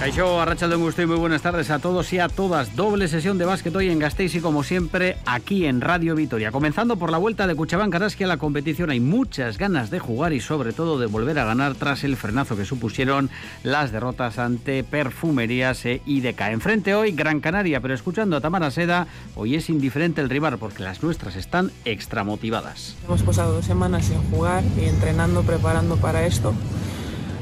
Caixo, 0.00 0.42
de 0.46 0.76
Gusto 0.76 1.02
y 1.02 1.06
muy 1.06 1.18
buenas 1.18 1.42
tardes 1.42 1.68
a 1.68 1.78
todos 1.78 2.10
y 2.14 2.18
a 2.18 2.30
todas. 2.30 2.74
Doble 2.74 3.06
sesión 3.06 3.36
de 3.36 3.44
básquet 3.44 3.76
hoy 3.76 3.90
en 3.90 3.98
Gasteiz 3.98 4.34
y 4.34 4.40
como 4.40 4.62
siempre 4.62 5.18
aquí 5.26 5.66
en 5.66 5.82
Radio 5.82 6.14
Vitoria. 6.14 6.50
Comenzando 6.50 6.96
por 6.96 7.12
la 7.12 7.18
vuelta 7.18 7.46
de 7.46 7.54
Cuchabán 7.54 7.90
Karaski 7.90 8.24
a 8.24 8.26
la 8.26 8.38
competición. 8.38 8.88
Hay 8.88 8.98
muchas 8.98 9.58
ganas 9.58 9.90
de 9.90 9.98
jugar 9.98 10.32
y 10.32 10.40
sobre 10.40 10.72
todo 10.72 10.98
de 10.98 11.04
volver 11.04 11.38
a 11.38 11.44
ganar 11.44 11.74
tras 11.74 12.02
el 12.02 12.16
frenazo 12.16 12.56
que 12.56 12.64
supusieron 12.64 13.28
las 13.62 13.92
derrotas 13.92 14.38
ante 14.38 14.84
Perfumerías 14.84 15.84
e 15.84 16.00
IDK. 16.06 16.40
Enfrente 16.48 16.94
hoy 16.94 17.12
Gran 17.12 17.40
Canaria, 17.40 17.82
pero 17.82 17.92
escuchando 17.92 18.38
a 18.38 18.40
Tamara 18.40 18.70
Seda, 18.70 19.06
hoy 19.34 19.54
es 19.54 19.68
indiferente 19.68 20.22
el 20.22 20.30
rival 20.30 20.56
porque 20.56 20.82
las 20.82 21.02
nuestras 21.02 21.36
están 21.36 21.72
extra 21.84 22.24
motivadas. 22.24 22.96
Hemos 23.04 23.22
pasado 23.22 23.52
dos 23.52 23.66
semanas 23.66 24.06
sin 24.06 24.22
jugar 24.30 24.64
y 24.80 24.86
entrenando, 24.86 25.42
preparando 25.42 25.98
para 25.98 26.24
esto 26.24 26.54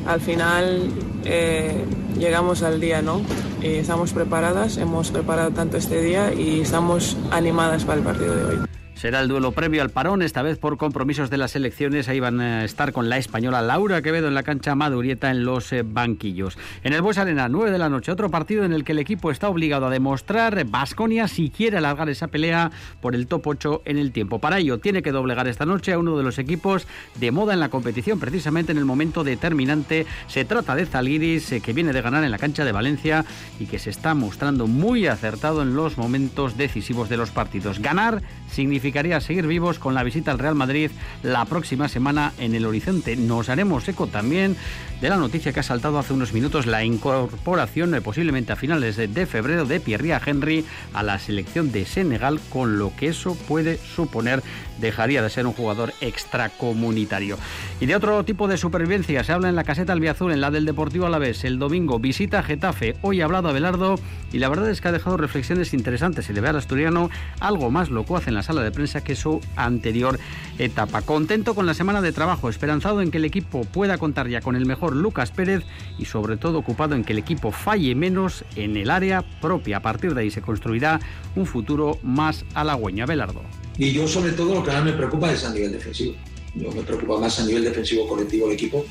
al 0.09 0.21
final 0.23 0.91
eh, 1.25 1.85
llegamos 2.19 2.63
al 2.63 2.81
día, 2.81 3.03
¿no? 3.03 3.21
Y 3.63 3.75
estamos 3.75 4.13
preparadas, 4.13 4.79
hemos 4.79 5.11
preparado 5.11 5.51
tanto 5.51 5.77
este 5.77 6.01
día 6.01 6.33
y 6.33 6.61
estamos 6.63 7.17
animadas 7.31 7.85
para 7.85 7.99
el 7.99 8.05
partido 8.05 8.35
de 8.35 8.45
hoy. 8.45 8.78
Será 8.99 9.21
el 9.21 9.29
duelo 9.29 9.53
previo 9.53 9.81
al 9.83 9.91
parón, 9.91 10.23
esta 10.23 10.43
vez 10.43 10.59
por 10.59 10.77
compromisos 10.77 11.31
de 11.31 11.37
las 11.37 11.55
elecciones. 11.55 12.09
Ahí 12.09 12.19
van 12.19 12.41
a 12.41 12.65
estar 12.65 12.93
con 12.93 13.09
la 13.09 13.17
española 13.17 13.63
Laura 13.63 14.03
Quevedo 14.03 14.27
en 14.27 14.35
la 14.35 14.43
cancha 14.43 14.75
Madurieta 14.75 15.31
en 15.31 15.45
los 15.45 15.73
eh, 15.73 15.85
banquillos. 15.85 16.59
En 16.83 16.93
el 16.93 17.01
Bues 17.01 17.17
Arena, 17.17 17.49
9 17.49 17.71
de 17.71 17.79
la 17.79 17.91
noche, 17.91 18.11
otro 18.11 18.29
partido 18.29 18.65
en 18.65 18.73
el 18.73 18.83
que 18.83 18.91
el 18.91 18.99
equipo 18.99 19.31
está 19.31 19.49
obligado 19.49 19.87
a 19.87 19.91
demostrar 19.91 20.65
Vasconia 20.65 21.29
si 21.29 21.49
quiere 21.49 21.77
alargar 21.77 22.09
esa 22.09 22.27
pelea 22.27 22.73
por 23.01 23.15
el 23.15 23.29
top 23.29 23.47
8 23.47 23.83
en 23.85 23.99
el 23.99 24.11
tiempo. 24.11 24.41
Para 24.41 24.59
ello, 24.59 24.79
tiene 24.79 25.01
que 25.01 25.13
doblegar 25.13 25.47
esta 25.47 25.65
noche 25.65 25.93
a 25.93 25.99
uno 26.01 26.17
de 26.17 26.25
los 26.25 26.41
equipos 26.41 26.89
de 27.21 27.31
moda 27.31 27.55
en 27.55 27.61
la 27.61 27.69
competición, 27.69 28.19
precisamente 28.19 28.73
en 28.73 28.79
el 28.79 28.85
momento 28.85 29.23
determinante. 29.23 30.07
Se 30.27 30.45
trata 30.45 30.75
de 30.75 30.87
Zalgiris, 30.87 31.53
eh, 31.53 31.61
que 31.61 31.73
viene 31.73 31.93
de 31.93 32.03
ganar 32.03 32.25
en 32.25 32.33
la 32.33 32.39
cancha 32.39 32.65
de 32.65 32.73
Valencia 32.73 33.25
y 33.61 33.67
que 33.67 33.79
se 33.79 33.91
está 33.91 34.15
mostrando 34.15 34.67
muy 34.67 35.07
acertado 35.07 35.63
en 35.63 35.77
los 35.77 35.99
momentos 35.99 36.57
decisivos 36.57 37.09
de 37.09 37.17
los 37.17 37.31
partidos. 37.31 37.79
Ganar 37.79 38.23
significa 38.51 38.88
significaría 38.89 39.21
seguir 39.21 39.47
vivos 39.47 39.79
con 39.79 39.95
la 39.95 40.03
visita 40.03 40.31
al 40.31 40.39
Real 40.39 40.55
Madrid 40.55 40.91
la 41.23 41.45
próxima 41.45 41.89
semana 41.89 42.33
en 42.39 42.55
el 42.55 42.65
horizonte. 42.65 43.17
Nos 43.17 43.51
haremos 43.51 43.87
eco 43.87 44.07
también 44.07 44.57
de 45.01 45.09
la 45.09 45.17
noticia 45.17 45.53
que 45.53 45.61
ha 45.61 45.63
saltado 45.63 45.99
hace 45.99 46.13
unos 46.13 46.33
minutos 46.33 46.67
la 46.67 46.85
incorporación 46.85 47.95
eh, 47.95 48.01
posiblemente 48.01 48.53
a 48.53 48.57
finales 48.57 48.97
de 48.97 49.27
febrero 49.27 49.65
de 49.65 49.79
Pierre 49.81 50.19
Henry 50.25 50.65
a 50.93 51.03
la 51.03 51.19
selección 51.19 51.71
de 51.71 51.85
Senegal 51.85 52.41
con 52.51 52.79
lo 52.79 52.95
que 52.97 53.09
eso 53.09 53.37
puede 53.47 53.79
suponer 53.79 54.43
dejaría 54.81 55.23
de 55.23 55.31
ser 55.31 55.47
un 55.47 55.53
jugador 55.53 55.93
extracomunitario. 56.01 57.37
Y 57.81 57.87
de 57.87 57.97
otro 57.97 58.25
tipo 58.25 58.49
de 58.49 58.57
supervivencia 58.57 59.25
se 59.25 59.33
habla 59.33 59.49
en 59.49 59.57
la 59.57 59.65
caseta 59.65 59.93
albiazul, 59.93 60.33
en 60.33 60.41
la 60.41 60.51
del 60.51 60.65
Deportivo 60.65 61.07
Alavés. 61.07 61.45
El 61.45 61.59
domingo 61.59 61.99
visita 61.99 62.43
Getafe. 62.43 62.97
Hoy 63.03 63.21
ha 63.21 63.25
hablado 63.25 63.49
Abelardo 63.49 63.97
y 64.33 64.39
la 64.39 64.49
verdad 64.49 64.71
es 64.71 64.81
que 64.81 64.89
ha 64.89 64.93
dejado 64.93 65.17
reflexiones 65.17 65.75
interesantes. 65.75 66.27
Se 66.27 66.33
le 66.33 66.41
ve 66.41 66.49
al 66.49 66.57
asturiano 66.57 67.11
algo 67.41 67.71
más 67.71 67.91
locuaz 67.91 68.29
en 68.29 68.35
la 68.35 68.43
sala 68.43 68.63
de 68.63 68.71
prensa 68.71 69.03
que 69.03 69.17
su 69.17 69.41
anterior 69.57 70.19
etapa. 70.59 71.03
Contento 71.03 71.55
con 71.55 71.67
la 71.67 71.75
semana 71.75 72.01
de 72.01 72.13
trabajo, 72.13 72.49
esperanzado 72.49 73.03
en 73.03 73.11
que 73.11 73.19
el 73.19 73.25
equipo 73.25 73.65
pueda 73.65 73.99
contar 73.99 74.29
ya 74.29 74.41
con 74.41 74.57
el 74.57 74.67
mejor 74.67 74.88
Lucas 74.95 75.31
Pérez 75.31 75.65
y 75.99 76.05
sobre 76.05 76.37
todo 76.37 76.59
ocupado 76.59 76.95
en 76.95 77.05
que 77.05 77.13
el 77.13 77.19
equipo 77.19 77.53
falle 77.53 77.95
menos 77.95 78.45
en 78.57 78.77
el 78.77 78.91
área 78.91 79.23
propia. 79.41 79.79
A 79.79 79.83
partir 79.83 80.15
de 80.15 80.23
ahí 80.23 80.31
se 80.31 80.43
construirá 80.43 81.01
un 81.37 81.47
futuro 81.47 81.99
más 82.03 82.45
halagüeño. 82.55 83.05
Abelardo. 83.05 83.43
Y 83.77 83.93
yo 83.93 84.09
sobre 84.09 84.33
todo 84.33 84.55
lo 84.55 84.65
que 84.65 84.71
ahora 84.71 84.85
me 84.85 84.93
preocupa 84.93 85.33
es 85.33 85.45
a 85.45 85.53
nivel 85.53 85.73
defensivo. 85.73 86.15
Yo 86.55 86.71
me 86.73 86.83
preocupa 86.83 87.19
más 87.19 87.39
a 87.41 87.47
nivel 87.47 87.65
defensivo 87.65 88.09
colectivo 88.09 88.47
el 88.49 88.55
equipo 88.55 88.85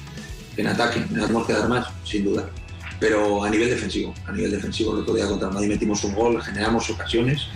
que 0.55 0.61
en 0.61 0.67
ataque. 0.67 1.01
Tenemos 1.01 1.45
que 1.45 1.53
dar 1.53 1.67
más, 1.67 1.87
sin 2.03 2.23
duda. 2.23 2.49
Pero 2.99 3.43
a 3.43 3.49
nivel 3.49 3.69
defensivo, 3.69 4.13
a 4.25 4.31
nivel 4.31 4.51
defensivo, 4.51 4.93
el 4.95 5.01
otro 5.01 5.13
día 5.13 5.27
contra 5.27 5.49
Madrid 5.49 5.69
metimos 5.69 6.03
un 6.03 6.15
gol, 6.15 6.41
generamos 6.41 6.89
ocasiones 6.89 7.47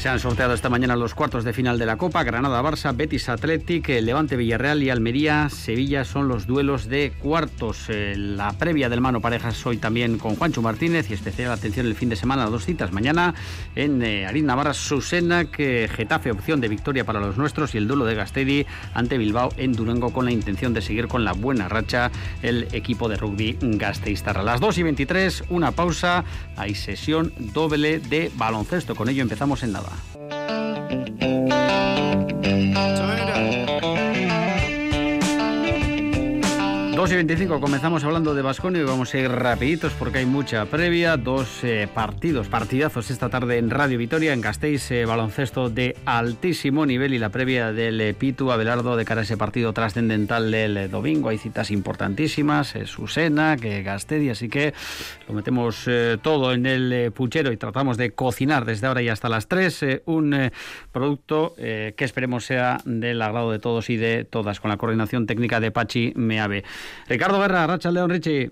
se 0.00 0.08
han 0.08 0.18
sorteado 0.18 0.54
esta 0.54 0.70
mañana 0.70 0.96
los 0.96 1.14
cuartos 1.14 1.44
de 1.44 1.52
final 1.52 1.78
de 1.78 1.84
la 1.84 1.98
Copa. 1.98 2.24
Granada-Barça, 2.24 2.96
Betis 2.96 3.28
Athletic, 3.28 3.86
Levante-Villarreal 3.88 4.82
y 4.82 4.88
Almería-Sevilla 4.88 6.06
son 6.06 6.26
los 6.26 6.46
duelos 6.46 6.88
de 6.88 7.12
cuartos. 7.18 7.84
Eh, 7.88 8.14
la 8.16 8.52
previa 8.52 8.88
del 8.88 9.02
mano 9.02 9.20
parejas 9.20 9.66
hoy 9.66 9.76
también 9.76 10.16
con 10.16 10.36
Juancho 10.36 10.62
Martínez 10.62 11.10
y 11.10 11.12
especial 11.12 11.52
atención 11.52 11.84
el 11.84 11.94
fin 11.94 12.08
de 12.08 12.16
semana, 12.16 12.46
dos 12.46 12.64
citas 12.64 12.92
mañana 12.92 13.34
en 13.76 14.02
eh, 14.02 14.26
Arín 14.26 14.46
Navarra, 14.46 14.72
Susena, 14.72 15.44
que 15.44 15.90
Getafe 15.94 16.30
opción 16.30 16.62
de 16.62 16.68
victoria 16.68 17.04
para 17.04 17.20
los 17.20 17.36
nuestros 17.36 17.74
y 17.74 17.78
el 17.78 17.86
duelo 17.86 18.06
de 18.06 18.14
Gastedi 18.14 18.64
ante 18.94 19.18
Bilbao 19.18 19.50
en 19.58 19.72
Durango 19.74 20.14
con 20.14 20.24
la 20.24 20.32
intención 20.32 20.72
de 20.72 20.80
seguir 20.80 21.08
con 21.08 21.26
la 21.26 21.32
buena 21.32 21.68
racha 21.68 22.10
el 22.42 22.68
equipo 22.72 23.10
de 23.10 23.16
rugby 23.16 23.58
Gasteiztarra. 23.60 24.42
Las 24.42 24.60
2 24.60 24.78
y 24.78 24.82
23, 24.82 25.44
una 25.50 25.72
pausa, 25.72 26.24
hay 26.56 26.74
sesión 26.74 27.34
doble 27.52 28.00
de 28.00 28.32
baloncesto. 28.36 28.94
Con 28.94 29.10
ello 29.10 29.20
empezamos 29.20 29.62
en 29.62 29.72
nada. 29.72 29.89
Turn 32.96 33.18
it 33.18 33.30
up. 33.30 33.59
2 37.00 37.12
y 37.12 37.14
25 37.14 37.60
comenzamos 37.62 38.04
hablando 38.04 38.34
de 38.34 38.42
Basconio 38.42 38.82
y 38.82 38.84
vamos 38.84 39.14
a 39.14 39.18
ir 39.18 39.30
rapiditos 39.30 39.94
porque 39.94 40.18
hay 40.18 40.26
mucha 40.26 40.66
previa, 40.66 41.16
dos 41.16 41.64
eh, 41.64 41.88
partidos, 41.94 42.48
partidazos 42.48 43.10
esta 43.10 43.30
tarde 43.30 43.56
en 43.56 43.70
Radio 43.70 43.96
Vitoria, 43.96 44.34
en 44.34 44.42
Gasteiz, 44.42 44.90
eh, 44.90 45.06
baloncesto 45.06 45.70
de 45.70 45.96
altísimo 46.04 46.84
nivel 46.84 47.14
y 47.14 47.18
la 47.18 47.30
previa 47.30 47.72
del 47.72 48.02
eh, 48.02 48.12
Pitu 48.12 48.52
Abelardo 48.52 48.96
de 48.96 49.06
cara 49.06 49.22
a 49.22 49.24
ese 49.24 49.38
partido 49.38 49.72
trascendental 49.72 50.50
del 50.50 50.90
domingo. 50.90 51.30
Hay 51.30 51.38
citas 51.38 51.70
importantísimas, 51.70 52.74
Susena, 52.84 53.56
que 53.56 53.82
Gastedi, 53.82 54.28
así 54.28 54.50
que 54.50 54.74
lo 55.26 55.32
metemos 55.32 55.88
todo 56.20 56.52
en 56.52 56.66
el 56.66 57.12
puchero 57.12 57.50
y 57.50 57.56
tratamos 57.56 57.96
de 57.96 58.10
cocinar 58.10 58.66
desde 58.66 58.88
ahora 58.88 59.00
y 59.00 59.08
hasta 59.08 59.30
las 59.30 59.48
3 59.48 60.02
un 60.04 60.50
producto 60.92 61.54
que 61.56 61.94
esperemos 62.04 62.44
sea 62.44 62.76
del 62.84 63.22
agrado 63.22 63.52
de 63.52 63.58
todos 63.58 63.88
y 63.88 63.96
de 63.96 64.24
todas, 64.24 64.60
con 64.60 64.68
la 64.68 64.76
coordinación 64.76 65.26
técnica 65.26 65.60
de 65.60 65.70
Pachi 65.70 66.12
Meave. 66.14 66.62
Ricardo 67.08 67.38
Guerra, 67.40 67.66
Racha 67.66 67.90
León 67.90 68.10
Richie. 68.10 68.50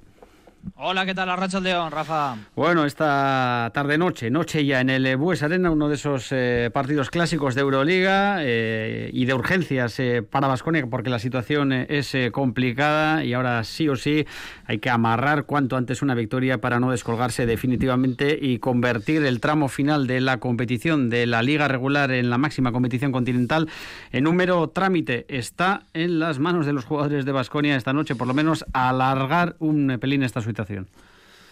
Hola, 0.76 1.04
¿qué 1.06 1.14
tal? 1.14 1.28
Arracha 1.28 1.60
León, 1.60 1.90
Rafa. 1.90 2.36
Bueno, 2.54 2.84
esta 2.84 3.70
tarde-noche, 3.74 4.30
noche 4.30 4.64
ya 4.64 4.80
en 4.80 4.90
el 4.90 5.16
Bues 5.16 5.42
Arena, 5.42 5.70
uno 5.70 5.88
de 5.88 5.96
esos 5.96 6.28
eh, 6.30 6.70
partidos 6.72 7.10
clásicos 7.10 7.54
de 7.54 7.62
Euroliga 7.62 8.38
eh, 8.40 9.10
y 9.12 9.24
de 9.24 9.34
urgencias 9.34 9.98
eh, 9.98 10.22
para 10.22 10.46
Vasconia, 10.46 10.86
porque 10.86 11.10
la 11.10 11.18
situación 11.18 11.72
es 11.72 12.14
complicada 12.32 13.24
y 13.24 13.32
ahora 13.32 13.64
sí 13.64 13.88
o 13.88 13.96
sí 13.96 14.26
hay 14.66 14.78
que 14.78 14.90
amarrar 14.90 15.44
cuanto 15.44 15.76
antes 15.76 16.02
una 16.02 16.14
victoria 16.14 16.60
para 16.60 16.80
no 16.80 16.90
descolgarse 16.90 17.46
definitivamente 17.46 18.38
y 18.40 18.58
convertir 18.58 19.24
el 19.24 19.40
tramo 19.40 19.68
final 19.68 20.06
de 20.06 20.20
la 20.20 20.38
competición 20.38 21.10
de 21.10 21.26
la 21.26 21.42
liga 21.42 21.68
regular 21.68 22.12
en 22.12 22.30
la 22.30 22.38
máxima 22.38 22.72
competición 22.72 23.12
continental 23.12 23.68
en 24.12 24.24
número 24.24 24.68
trámite. 24.68 25.26
Está 25.28 25.86
en 25.92 26.18
las 26.18 26.38
manos 26.38 26.66
de 26.66 26.72
los 26.72 26.84
jugadores 26.84 27.24
de 27.24 27.32
Vasconia 27.32 27.76
esta 27.76 27.92
noche, 27.92 28.14
por 28.14 28.26
lo 28.26 28.34
menos 28.34 28.64
alargar 28.72 29.56
un 29.58 29.98
pelín 30.00 30.22
esta 30.22 30.40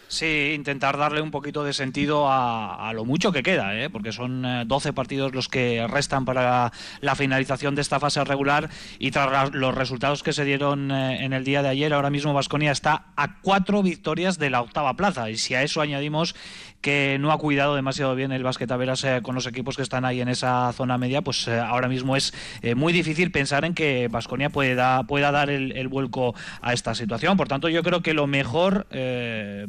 Sí, 0.08 0.52
intentar 0.54 0.96
darle 0.96 1.20
un 1.20 1.32
poquito 1.32 1.64
de 1.64 1.72
sentido 1.72 2.26
a, 2.30 2.92
lo 2.94 3.04
mucho 3.04 3.32
que 3.32 3.42
queda, 3.42 3.76
¿eh? 3.76 3.90
porque 3.90 4.12
son 4.12 4.46
12 4.66 4.88
eh, 4.88 4.92
partidos 4.92 5.34
los 5.34 5.48
que 5.48 5.84
restan 5.88 6.24
para 6.24 6.72
la 7.00 7.16
finalización 7.16 7.74
de 7.74 7.82
esta 7.82 7.98
fase 7.98 8.22
regular 8.24 8.70
y 9.00 9.10
tras 9.10 9.52
los 9.52 9.74
resultados 9.74 10.22
que 10.22 10.32
se 10.32 10.44
dieron 10.44 10.92
eh, 10.92 11.24
en 11.24 11.32
el 11.32 11.44
día 11.44 11.62
de 11.62 11.70
ayer, 11.70 11.92
ahora 11.92 12.10
mismo 12.10 12.32
Vasconia 12.32 12.70
está 12.70 13.06
a 13.16 13.40
cuatro 13.40 13.82
victorias 13.82 14.38
de 14.38 14.50
la 14.50 14.62
octava 14.62 14.94
plaza 14.94 15.28
y 15.28 15.36
si 15.36 15.54
a 15.54 15.62
eso 15.62 15.80
añadimos 15.80 16.36
que 16.86 17.18
no 17.18 17.32
ha 17.32 17.38
cuidado 17.38 17.74
demasiado 17.74 18.14
bien 18.14 18.30
el 18.30 18.44
básquet 18.44 18.70
Averas 18.70 19.04
con 19.22 19.34
los 19.34 19.48
equipos 19.48 19.74
que 19.74 19.82
están 19.82 20.04
ahí 20.04 20.20
en 20.20 20.28
esa 20.28 20.72
zona 20.72 20.98
media, 20.98 21.20
pues 21.20 21.48
ahora 21.48 21.88
mismo 21.88 22.14
es 22.14 22.32
muy 22.76 22.92
difícil 22.92 23.32
pensar 23.32 23.64
en 23.64 23.74
que 23.74 24.06
Vasconia 24.06 24.50
pueda, 24.50 25.02
pueda 25.02 25.32
dar 25.32 25.50
el, 25.50 25.88
vuelco 25.88 26.36
a 26.60 26.72
esta 26.72 26.94
situación. 26.94 27.36
Por 27.36 27.48
tanto, 27.48 27.68
yo 27.68 27.82
creo 27.82 28.02
que 28.02 28.14
lo 28.14 28.28
mejor, 28.28 28.86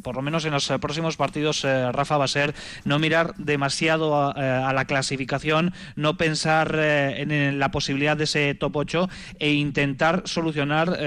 por 0.04 0.16
lo 0.16 0.22
menos 0.22 0.46
en 0.46 0.52
los 0.52 0.70
eh, 0.70 0.78
próximos 0.78 1.18
partidos, 1.18 1.64
eh, 1.64 1.92
Rafa, 1.92 2.18
va 2.18 2.26
a 2.26 2.28
ser 2.28 2.54
no 2.86 3.00
mirar 3.00 3.34
demasiado 3.38 4.34
eh, 4.36 4.42
a, 4.42 4.74
la 4.74 4.86
clasificación, 4.86 5.74
no 5.96 6.18
pensar 6.18 6.76
en, 6.78 7.60
la 7.60 7.72
posibilidad 7.72 8.18
de 8.18 8.26
ese 8.26 8.54
top 8.56 8.76
8 8.76 9.10
e 9.40 9.54
intentar 9.54 10.24
solucionar 10.26 10.98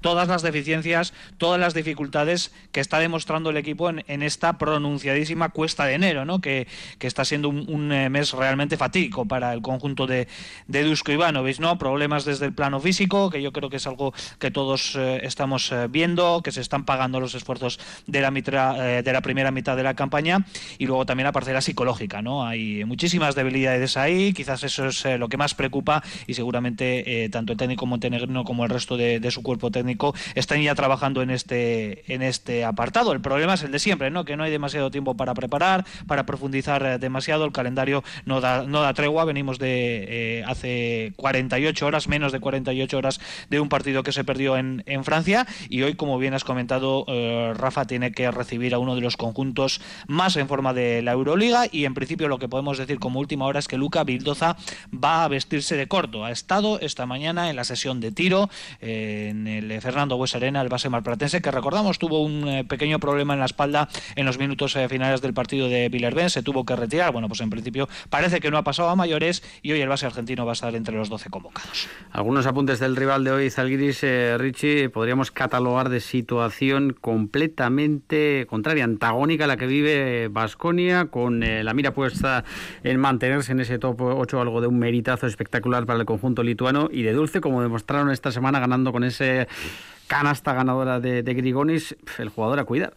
todas 0.00 0.28
las 0.28 0.42
deficiencias, 0.42 1.12
todas 1.38 1.60
las 1.60 1.74
dificultades 1.74 2.52
que 2.72 2.80
está 2.80 2.98
demostrando 2.98 3.50
el 3.50 3.56
equipo 3.56 3.90
en, 3.90 4.22
esta 4.22 4.58
pronunciadísima 4.58 5.50
cuesta 5.56 5.86
de 5.86 5.94
enero, 5.94 6.26
¿no? 6.26 6.42
que, 6.42 6.66
está 7.00 7.24
siendo 7.24 7.48
un, 7.48 7.88
mes 7.88 8.32
realmente 8.32 8.76
fatídico 8.76 9.24
para 9.24 9.54
el 9.54 9.62
conjunto 9.62 10.06
de, 10.06 10.28
de 10.66 10.82
Dusko 10.82 11.12
Ivanovic, 11.12 11.60
¿no? 11.60 11.78
Problemas 11.78 12.26
desde 12.26 12.44
el 12.44 12.52
plano 12.52 12.78
físico, 12.78 13.30
que 13.30 13.40
yo 13.40 13.52
creo 13.52 13.70
que 13.70 13.76
es 13.76 13.86
algo 13.86 14.12
que 14.38 14.50
todos 14.50 14.96
estamos 15.22 15.72
viendo, 15.88 16.42
que 16.42 16.52
se 16.52 16.60
están 16.60 16.84
pagando 16.84 17.20
los 17.20 17.34
esfuerzos 17.34 17.78
de 18.06 18.20
la 18.20 18.30
mitra 18.30 19.02
de 19.02 19.12
la 19.12 19.22
primera 19.22 19.50
mitad 19.50 19.76
de 19.76 19.82
la 19.82 19.94
campaña 19.94 20.44
y 20.76 20.86
luego 20.86 21.06
también 21.06 21.24
la 21.24 21.32
parcela 21.32 21.62
psicológica. 21.62 22.20
¿no? 22.20 22.44
Hay 22.44 22.84
muchísimas 22.84 23.34
debilidades 23.34 23.96
ahí, 23.96 24.34
quizás 24.34 24.62
eso 24.64 24.88
es 24.88 25.04
lo 25.18 25.28
que 25.28 25.38
más 25.38 25.54
preocupa 25.54 26.02
y 26.26 26.34
seguramente 26.34 27.30
tanto 27.30 27.52
el 27.52 27.58
técnico 27.58 27.86
montenegrino 27.86 28.44
como 28.44 28.64
el 28.64 28.70
resto 28.70 28.96
de, 28.96 29.20
de, 29.20 29.30
su 29.30 29.42
cuerpo 29.42 29.70
técnico 29.70 30.14
están 30.34 30.60
ya 30.60 30.74
trabajando 30.74 31.22
en 31.22 31.30
este, 31.30 32.12
en 32.12 32.22
este 32.22 32.64
apartado. 32.64 33.12
El 33.12 33.20
problema 33.20 33.54
es 33.54 33.62
el 33.62 33.70
de 33.70 33.78
siempre, 33.78 34.10
¿no? 34.10 34.24
que 34.24 34.36
no 34.36 34.42
hay 34.42 34.50
demasiado 34.50 34.90
tiempo 34.90 35.16
para 35.16 35.34
preparar, 35.36 35.84
para 36.08 36.26
profundizar 36.26 36.98
demasiado, 36.98 37.44
el 37.44 37.52
calendario 37.52 38.02
no 38.24 38.40
da, 38.40 38.64
no 38.64 38.80
da 38.80 38.92
tregua, 38.92 39.24
venimos 39.24 39.60
de 39.60 40.44
hace 40.46 41.12
48 41.16 41.86
horas, 41.86 42.08
menos 42.08 42.32
de 42.32 42.40
48 42.40 42.98
horas 42.98 43.20
de 43.50 43.60
un 43.60 43.68
partido 43.68 44.02
que 44.02 44.12
se 44.12 44.24
perdió 44.24 44.56
en, 44.56 44.82
Francia. 45.04 45.46
Y 45.68 45.82
hoy, 45.82 45.94
como 45.94 46.18
bien 46.18 46.34
has 46.34 46.44
comentado, 46.44 47.04
eh, 47.06 47.52
Rafa 47.54 47.84
tiene 47.84 48.12
que 48.12 48.30
recibir 48.30 48.74
a 48.74 48.78
uno 48.78 48.94
de 48.94 49.00
los 49.00 49.16
conjuntos 49.16 49.80
más 50.06 50.36
en 50.36 50.48
forma 50.48 50.72
de 50.72 51.02
la 51.02 51.12
Euroliga. 51.12 51.64
Y 51.70 51.84
en 51.84 51.94
principio 51.94 52.28
lo 52.28 52.38
que 52.38 52.48
podemos 52.48 52.78
decir 52.78 52.98
como 52.98 53.20
última 53.20 53.44
hora 53.44 53.58
es 53.58 53.68
que 53.68 53.76
Luca 53.76 54.02
Bildoza 54.04 54.56
va 54.92 55.24
a 55.24 55.28
vestirse 55.28 55.76
de 55.76 55.86
corto. 55.86 56.24
Ha 56.24 56.30
estado 56.30 56.80
esta 56.80 57.06
mañana 57.06 57.50
en 57.50 57.56
la 57.56 57.64
sesión 57.64 58.00
de 58.00 58.10
tiro 58.10 58.48
eh, 58.80 59.28
en 59.30 59.46
el 59.46 59.80
Fernando 59.80 60.16
Bues 60.16 60.34
Arena, 60.34 60.62
el 60.62 60.68
base 60.68 60.88
malpratense, 60.88 61.42
que 61.42 61.50
recordamos 61.50 61.98
tuvo 61.98 62.22
un 62.22 62.48
eh, 62.48 62.64
pequeño 62.64 62.98
problema 62.98 63.34
en 63.34 63.40
la 63.40 63.46
espalda 63.46 63.88
en 64.16 64.26
los 64.26 64.38
minutos 64.38 64.76
finales 64.88 65.20
del 65.26 65.34
partido 65.34 65.68
de 65.68 65.88
Villerben, 65.88 66.30
se 66.30 66.42
tuvo 66.42 66.64
que 66.64 66.76
retirar. 66.76 67.12
Bueno, 67.12 67.28
pues 67.28 67.40
en 67.40 67.50
principio 67.50 67.88
parece 68.08 68.40
que 68.40 68.50
no 68.50 68.58
ha 68.58 68.64
pasado 68.64 68.88
a 68.88 68.96
mayores 68.96 69.42
y 69.62 69.72
hoy 69.72 69.80
el 69.80 69.88
base 69.88 70.06
argentino 70.06 70.46
va 70.46 70.52
a 70.52 70.54
estar 70.54 70.74
entre 70.74 70.96
los 70.96 71.08
12 71.08 71.30
convocados. 71.30 71.88
Algunos 72.12 72.46
apuntes 72.46 72.78
del 72.78 72.96
rival 72.96 73.24
de 73.24 73.30
hoy, 73.32 73.50
Zalgiris, 73.50 74.02
eh, 74.02 74.36
Richie, 74.38 74.88
podríamos 74.88 75.30
catalogar 75.30 75.88
de 75.88 76.00
situación 76.00 76.96
completamente 77.00 78.46
contraria, 78.48 78.84
antagónica 78.84 79.44
a 79.44 79.46
la 79.48 79.56
que 79.56 79.66
vive 79.66 80.28
Basconia, 80.28 81.06
con 81.06 81.42
eh, 81.42 81.64
la 81.64 81.74
mira 81.74 81.92
puesta 81.92 82.44
en 82.84 83.00
mantenerse 83.00 83.52
en 83.52 83.60
ese 83.60 83.78
top 83.78 84.00
8, 84.00 84.40
algo 84.40 84.60
de 84.60 84.68
un 84.68 84.78
meritazo 84.78 85.26
espectacular 85.26 85.86
para 85.86 85.98
el 85.98 86.06
conjunto 86.06 86.42
lituano 86.42 86.88
y 86.90 87.02
de 87.02 87.12
dulce, 87.12 87.40
como 87.40 87.62
demostraron 87.62 88.10
esta 88.10 88.30
semana 88.30 88.60
ganando 88.60 88.92
con 88.92 89.04
ese 89.04 89.48
canasta 90.06 90.54
ganadora 90.54 91.00
de, 91.00 91.22
de 91.22 91.34
Grigonis, 91.34 91.96
el 92.18 92.28
jugador 92.28 92.60
a 92.60 92.64
cuidar. 92.64 92.94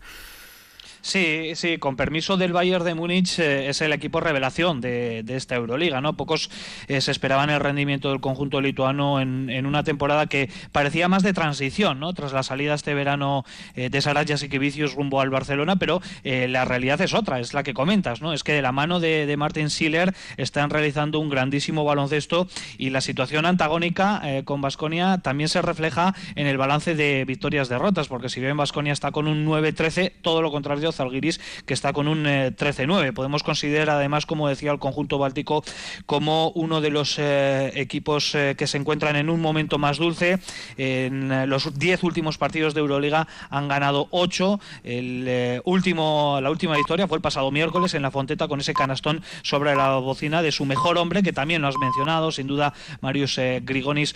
Sí, 1.02 1.52
sí, 1.56 1.78
con 1.78 1.96
permiso 1.96 2.36
del 2.36 2.52
Bayern 2.52 2.84
de 2.84 2.94
Múnich 2.94 3.40
eh, 3.40 3.70
es 3.70 3.82
el 3.82 3.94
equipo 3.94 4.20
revelación 4.20 4.82
de, 4.82 5.24
esta 5.30 5.56
Euroliga, 5.56 6.02
¿no? 6.02 6.18
Pocos 6.18 6.50
eh, 6.88 7.00
se 7.00 7.12
esperaban 7.12 7.50
el 7.50 7.60
rendimiento 7.60 8.10
del 8.10 8.20
conjunto 8.20 8.60
lituano 8.60 9.22
en, 9.22 9.50
en, 9.50 9.66
una 9.66 9.84
temporada 9.84 10.28
que 10.28 10.50
parecía 10.74 11.08
más 11.08 11.24
de 11.24 11.32
transición, 11.32 12.00
¿no? 12.00 12.14
Tras 12.14 12.34
la 12.34 12.44
salida 12.44 12.74
este 12.74 12.94
verano 12.94 13.46
eh, 13.76 13.90
de 13.90 14.02
Sarayas 14.02 14.44
y 14.44 14.50
Kivicius 14.50 14.94
rumbo 14.94 15.22
al 15.22 15.30
Barcelona, 15.30 15.78
pero 15.78 16.02
la 16.24 16.66
realidad 16.66 17.00
es 17.02 17.14
otra, 17.14 17.40
es 17.40 17.54
la 17.54 17.64
que 17.64 17.74
comentas, 17.74 18.22
¿no? 18.22 18.34
Es 18.34 18.44
que 18.44 18.54
de 18.54 18.62
la 18.62 18.72
mano 18.72 19.00
de, 19.00 19.26
de 19.26 19.38
Martin 19.38 19.70
Schiller 19.70 20.14
están 20.38 20.70
realizando 20.70 21.20
un 21.20 21.30
grandísimo 21.30 21.86
baloncesto 21.86 22.48
y 22.78 22.90
la 22.90 23.02
situación 23.02 23.46
antagónica 23.46 24.22
con 24.46 24.62
Basconia 24.62 25.20
también 25.20 25.50
se 25.50 25.62
refleja 25.62 26.14
en 26.36 26.48
el 26.48 26.58
balance 26.58 26.96
de 26.96 27.26
victorias-derrotas, 27.26 28.08
porque 28.08 28.30
si 28.30 28.42
bien 28.42 28.58
Basconia 28.58 28.94
está 28.94 29.12
con 29.12 29.28
un 29.28 29.46
9-13, 29.46 30.14
todo 30.22 30.42
lo 30.42 30.52
contrario 30.52 30.89
Zalgiris, 30.92 31.40
que 31.66 31.74
está 31.74 31.94
con 31.94 32.08
un 32.08 32.26
13-9. 32.26 33.08
Eh, 33.08 33.14
Podemos 33.14 33.44
considerar, 33.44 33.90
además, 33.90 34.26
como 34.26 34.48
decía 34.48 34.72
el 34.72 34.80
conjunto 34.80 35.18
báltico, 35.18 35.64
como 36.06 36.50
uno 36.52 36.82
de 36.82 36.90
los 36.90 37.18
eh, 37.20 37.72
equipos 37.76 38.36
eh, 38.36 38.56
que 38.58 38.68
se 38.68 38.78
encuentran 38.78 39.16
en 39.16 39.30
un 39.30 39.42
momento 39.42 39.78
más 39.78 39.98
dulce. 39.98 40.40
En 40.78 41.50
los 41.50 41.78
10 41.78 42.04
últimos 42.04 42.38
partidos 42.38 42.74
de 42.74 42.82
Euroliga 42.82 43.28
han 43.50 43.68
ganado 43.68 44.08
8. 44.12 44.60
El, 44.84 45.62
último, 45.66 46.40
la 46.42 46.50
última 46.50 46.76
victoria 46.76 47.08
fue 47.08 47.18
el 47.18 47.22
pasado 47.22 47.52
miércoles 47.52 47.94
en 47.94 48.02
la 48.02 48.12
Fonteta 48.12 48.48
con 48.48 48.60
ese 48.60 48.74
canastón 48.74 49.22
sobre 49.44 49.76
la 49.76 49.96
bocina 49.98 50.42
de 50.42 50.52
su 50.52 50.66
mejor 50.66 50.98
hombre, 50.98 51.24
que 51.24 51.34
también 51.34 51.62
lo 51.62 51.68
has 51.68 51.78
mencionado, 51.78 52.32
sin 52.32 52.48
duda, 52.48 52.74
Marius 53.02 53.40
Grigonis. 53.64 54.16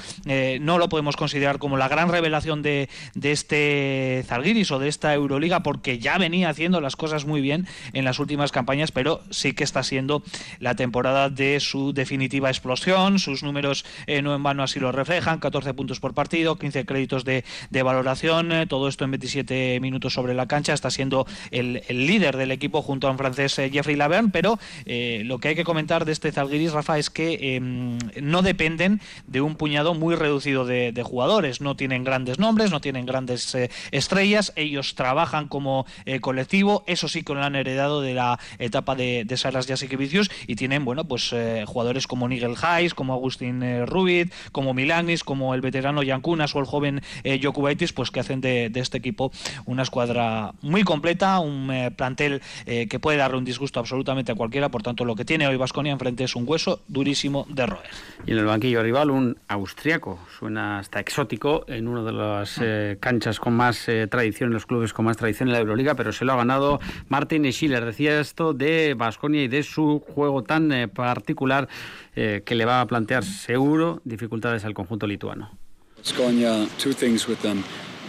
no 0.61 0.77
lo 0.77 0.89
podemos 0.89 1.15
considerar 1.15 1.59
como 1.59 1.77
la 1.77 1.87
gran 1.87 2.09
revelación 2.09 2.61
de, 2.61 2.89
de 3.15 3.31
este 3.31 4.23
Zalgiris 4.27 4.71
o 4.71 4.79
de 4.79 4.87
esta 4.87 5.13
Euroliga, 5.13 5.61
porque 5.61 5.99
ya 5.99 6.17
venía 6.17 6.49
haciendo 6.49 6.62
las 6.69 6.95
cosas 6.95 7.25
muy 7.25 7.41
bien 7.41 7.67
en 7.93 8.05
las 8.05 8.19
últimas 8.19 8.51
campañas, 8.51 8.91
pero 8.91 9.21
sí 9.29 9.53
que 9.53 9.63
está 9.63 9.83
siendo 9.83 10.23
la 10.59 10.75
temporada 10.75 11.29
de 11.29 11.59
su 11.59 11.93
definitiva 11.93 12.49
explosión. 12.49 13.19
Sus 13.19 13.43
números 13.43 13.85
eh, 14.07 14.21
no 14.21 14.35
en 14.35 14.43
vano 14.43 14.63
así 14.63 14.79
lo 14.79 14.91
reflejan: 14.91 15.39
14 15.39 15.73
puntos 15.73 15.99
por 15.99 16.13
partido, 16.13 16.57
15 16.57 16.85
créditos 16.85 17.25
de, 17.25 17.43
valoración, 17.83 18.51
eh, 18.51 18.67
todo 18.67 18.87
esto 18.87 19.03
en 19.03 19.11
27 19.11 19.79
minutos 19.81 20.13
sobre 20.13 20.33
la 20.33 20.47
cancha. 20.47 20.73
Está 20.73 20.89
siendo 20.89 21.27
el, 21.51 21.81
líder 21.89 22.37
del 22.37 22.51
equipo 22.51 22.81
junto 22.81 23.07
a 23.07 23.11
un 23.11 23.17
francés 23.17 23.57
eh, 23.59 23.69
Jeffrey 23.71 23.95
Laverne, 23.95 24.29
pero 24.31 24.59
lo 24.85 25.39
que 25.39 25.49
hay 25.49 25.55
que 25.55 25.63
comentar 25.63 26.05
de 26.05 26.11
este 26.11 26.31
Zalgiris, 26.31 26.71
Rafa, 26.71 26.97
es 26.97 27.09
que 27.09 27.55
em, 27.55 27.97
no 28.21 28.41
dependen 28.41 29.01
de 29.27 29.41
un 29.41 29.55
puñado 29.55 29.93
muy 29.93 30.15
reducido 30.15 30.65
de, 30.65 30.91
de, 30.91 31.03
jugadores. 31.03 31.61
No 31.61 31.75
tienen 31.75 32.03
grandes 32.03 32.39
nombres, 32.39 32.71
no 32.71 32.81
tienen 32.81 33.05
grandes 33.05 33.55
estrellas. 33.91 34.53
Ellos 34.55 34.95
trabajan 34.95 35.47
como 35.47 35.85
colectivo 36.21 36.52
eso 36.85 37.07
sí 37.07 37.23
que 37.23 37.33
lo 37.33 37.43
han 37.43 37.55
heredado 37.55 38.01
de 38.01 38.13
la 38.13 38.39
etapa 38.59 38.95
de, 38.95 39.23
de 39.25 39.37
Saras 39.37 39.65
Jasikevicius 39.65 40.29
y 40.45 40.55
tienen, 40.55 40.85
bueno, 40.85 41.05
pues 41.05 41.33
eh, 41.33 41.63
jugadores 41.67 42.05
como 42.05 42.27
Nigel 42.27 42.55
Hayes, 42.61 42.93
como 42.93 43.13
Agustín 43.13 43.63
eh, 43.63 43.85
Rubit, 43.85 44.31
como 44.51 44.73
Milanis, 44.73 45.23
como 45.23 45.55
el 45.55 45.61
veterano 45.61 46.03
Yankunas 46.03 46.55
o 46.55 46.59
el 46.59 46.65
joven 46.65 47.01
eh, 47.23 47.39
Jokubaitis, 47.41 47.93
pues 47.93 48.11
que 48.11 48.19
hacen 48.19 48.41
de, 48.41 48.71
este 48.75 48.97
equipo 48.97 49.31
una 49.65 49.83
escuadra 49.83 50.51
muy 50.61 50.83
completa, 50.83 51.39
un 51.39 51.71
eh, 51.71 51.91
plantel 51.91 52.41
que 52.65 52.99
puede 52.99 53.17
darle 53.17 53.37
un 53.37 53.45
disgusto 53.45 53.79
absolutamente 53.79 54.31
a 54.31 54.35
cualquiera, 54.35 54.69
por 54.69 54.83
tanto 54.83 55.05
lo 55.05 55.15
que 55.15 55.25
tiene 55.25 55.47
hoy 55.47 55.57
Vasconia 55.57 55.91
enfrente 55.91 56.23
es 56.23 56.35
un 56.35 56.43
hueso 56.47 56.81
durísimo 56.87 57.45
de 57.49 57.65
roer. 57.65 57.89
Y 58.25 58.31
en 58.31 58.37
el 58.37 58.45
banquillo 58.45 58.83
rival 58.83 59.09
un 59.09 59.37
austriaco, 59.47 60.19
suena 60.37 60.79
hasta 60.79 60.99
exótico 60.99 61.65
en 61.67 61.87
una 61.87 62.03
de 62.03 62.11
las 62.11 62.59
canchas 62.99 63.39
con 63.39 63.53
más 63.53 63.85
tradición, 64.09 64.49
en 64.49 64.53
los 64.53 64.65
clubes 64.65 64.93
con 64.93 65.05
más 65.05 65.17
tradición 65.17 65.49
en 65.49 65.53
la 65.53 65.59
Euroliga, 65.59 65.95
pero 65.95 66.11
se 66.11 66.25
lo 66.25 66.33
ha 66.33 66.35
ganado 66.43 66.79
Martin 67.09 67.43
Schiller. 67.51 67.85
Decía 67.85 68.19
esto 68.19 68.53
de 68.53 68.93
Basconia 68.95 69.43
y 69.43 69.47
de 69.47 69.63
su 69.63 69.99
juego 69.99 70.43
tan 70.43 70.71
eh, 70.71 70.87
particular 70.87 71.67
eh, 72.15 72.41
que 72.45 72.55
le 72.55 72.65
va 72.65 72.81
a 72.81 72.85
plantear 72.85 73.23
seguro 73.23 74.01
dificultades 74.03 74.65
al 74.65 74.73
conjunto 74.73 75.07
lituano. 75.07 75.51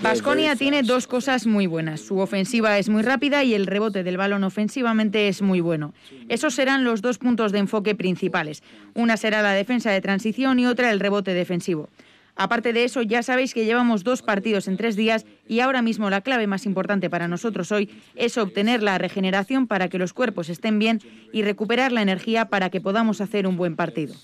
Basconia 0.03 0.57
tiene 0.57 0.83
dos 0.83 1.07
cosas 1.07 1.47
muy 1.47 1.67
buenas. 1.67 2.01
Su 2.01 2.19
ofensiva 2.19 2.77
es 2.79 2.89
muy 2.89 3.03
rápida 3.03 3.45
y 3.45 3.55
el 3.55 3.67
rebote 3.67 4.03
del 4.03 4.17
balón 4.17 4.43
ofensivamente 4.43 5.29
es 5.29 5.41
muy 5.41 5.61
bueno. 5.61 5.95
Esos 6.29 6.55
serán 6.55 6.83
los 6.83 7.01
dos 7.01 7.19
puntos 7.19 7.53
de 7.53 7.61
enfoque 7.61 7.95
principales. 7.95 8.63
Una 8.95 9.17
será 9.17 9.43
la 9.43 9.53
defensa 9.53 9.93
de 9.93 10.01
transición 10.01 10.59
y 10.59 10.67
otra 10.67 10.91
el 10.91 10.99
rebote 10.99 11.33
defensivo. 11.33 11.89
Aparte 12.37 12.73
de 12.73 12.85
eso, 12.85 13.03
ya 13.03 13.23
sabéis 13.23 13.55
que 13.55 13.65
llevamos 13.65 14.03
dos 14.03 14.23
partidos 14.23 14.67
en 14.67 14.77
tres 14.77 14.97
días 14.97 15.25
y 15.47 15.61
ahora 15.61 15.83
mismo 15.83 16.11
la 16.11 16.21
clave 16.21 16.47
más 16.47 16.67
importante 16.67 17.09
para 17.09 17.29
nosotros 17.29 17.71
hoy 17.71 17.91
es 18.17 18.37
obtener 18.39 18.83
la 18.83 18.99
regeneración 18.99 19.69
para 19.69 19.89
que 19.89 19.99
los 19.99 20.13
cuerpos 20.13 20.49
estén 20.49 20.79
bien 20.79 21.01
y 21.33 21.43
recuperar 21.43 21.93
la 21.93 22.03
energía 22.03 22.47
para 22.47 22.71
que 22.71 22.81
podamos 22.81 23.21
hacer 23.21 23.47
un 23.47 23.57
buen 23.57 23.77
partido. 23.77 24.15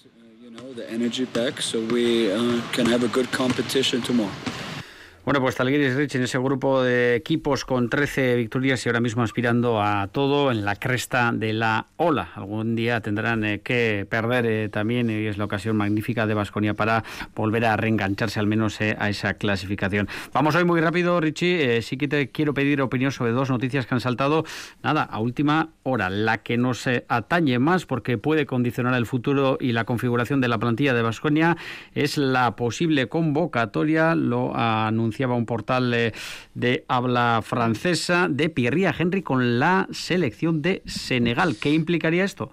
Bueno, 5.30 5.42
pues 5.42 5.54
Talguiris 5.54 5.94
Rich 5.94 6.16
en 6.16 6.24
ese 6.24 6.38
grupo 6.38 6.82
de 6.82 7.14
equipos 7.14 7.64
con 7.64 7.88
13 7.88 8.34
victorias 8.34 8.84
y 8.84 8.88
ahora 8.88 8.98
mismo 8.98 9.22
aspirando 9.22 9.80
a 9.80 10.08
todo 10.08 10.50
en 10.50 10.64
la 10.64 10.74
cresta 10.74 11.30
de 11.32 11.52
la 11.52 11.86
ola. 11.98 12.30
Algún 12.34 12.74
día 12.74 13.00
tendrán 13.00 13.44
eh, 13.44 13.60
que 13.60 14.08
perder 14.10 14.44
eh, 14.46 14.68
también 14.68 15.08
y 15.08 15.26
es 15.26 15.38
la 15.38 15.44
ocasión 15.44 15.76
magnífica 15.76 16.26
de 16.26 16.34
Vasconia 16.34 16.74
para 16.74 17.04
volver 17.36 17.64
a 17.66 17.76
reengancharse 17.76 18.40
al 18.40 18.48
menos 18.48 18.80
eh, 18.80 18.96
a 18.98 19.08
esa 19.08 19.34
clasificación. 19.34 20.08
Vamos 20.32 20.56
hoy 20.56 20.64
muy 20.64 20.80
rápido, 20.80 21.20
Richie. 21.20 21.80
sí 21.82 21.96
que 21.96 22.08
te 22.08 22.30
quiero 22.32 22.52
pedir 22.52 22.82
opinión 22.82 23.12
sobre 23.12 23.30
dos 23.30 23.50
noticias 23.50 23.86
que 23.86 23.94
han 23.94 24.00
saltado. 24.00 24.44
Nada, 24.82 25.04
a 25.04 25.20
última 25.20 25.68
hora. 25.84 26.10
La 26.10 26.38
que 26.38 26.58
nos 26.58 26.88
atañe 27.06 27.60
más 27.60 27.86
porque 27.86 28.18
puede 28.18 28.46
condicionar 28.46 28.94
el 28.94 29.06
futuro 29.06 29.58
y 29.60 29.70
la 29.74 29.84
configuración 29.84 30.40
de 30.40 30.48
la 30.48 30.58
plantilla 30.58 30.92
de 30.92 31.02
Vasconia 31.02 31.56
es 31.94 32.18
la 32.18 32.56
posible 32.56 33.06
convocatoria, 33.06 34.16
lo 34.16 34.56
anunció 34.56 35.19
un 35.28 35.46
portal 35.46 36.12
de 36.54 36.84
habla 36.88 37.40
francesa 37.44 38.28
de 38.28 38.48
Pierre 38.48 38.94
Henry 38.98 39.22
con 39.22 39.58
la 39.58 39.88
selección 39.90 40.62
de 40.62 40.82
Senegal. 40.86 41.56
¿Qué 41.60 41.72
implicaría 41.72 42.24
esto? 42.24 42.50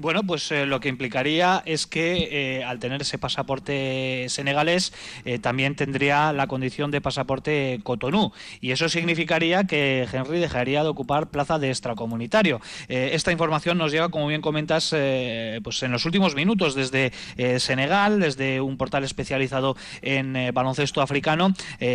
Bueno, 0.00 0.22
pues 0.22 0.50
eh, 0.50 0.64
lo 0.64 0.80
que 0.80 0.88
implicaría 0.88 1.62
es 1.66 1.86
que 1.86 2.28
eh, 2.32 2.64
al 2.64 2.78
tener 2.78 3.02
ese 3.02 3.18
pasaporte 3.18 4.24
senegalés 4.30 4.94
eh, 5.26 5.38
también 5.38 5.74
tendría 5.76 6.32
la 6.32 6.46
condición 6.46 6.90
de 6.90 7.02
pasaporte 7.02 7.80
Cotonú 7.82 8.32
y 8.62 8.70
eso 8.70 8.88
significaría 8.88 9.64
que 9.64 10.08
Henry 10.10 10.40
dejaría 10.40 10.82
de 10.84 10.88
ocupar 10.88 11.28
plaza 11.28 11.58
de 11.58 11.68
extracomunitario. 11.68 12.62
esta 12.88 13.30
información 13.30 13.76
nos 13.76 13.92
llega, 13.92 14.08
como 14.08 14.26
bien 14.26 14.40
comentas, 14.40 14.88
pues 15.62 15.82
en 15.82 15.92
los 15.92 16.06
últimos 16.06 16.34
minutos 16.34 16.74
desde 16.74 17.12
Senegal, 17.58 18.20
desde 18.20 18.62
un 18.62 18.78
portal 18.78 19.04
especializado 19.04 19.76
en 20.00 20.54
baloncesto 20.54 21.02
africano, 21.02 21.52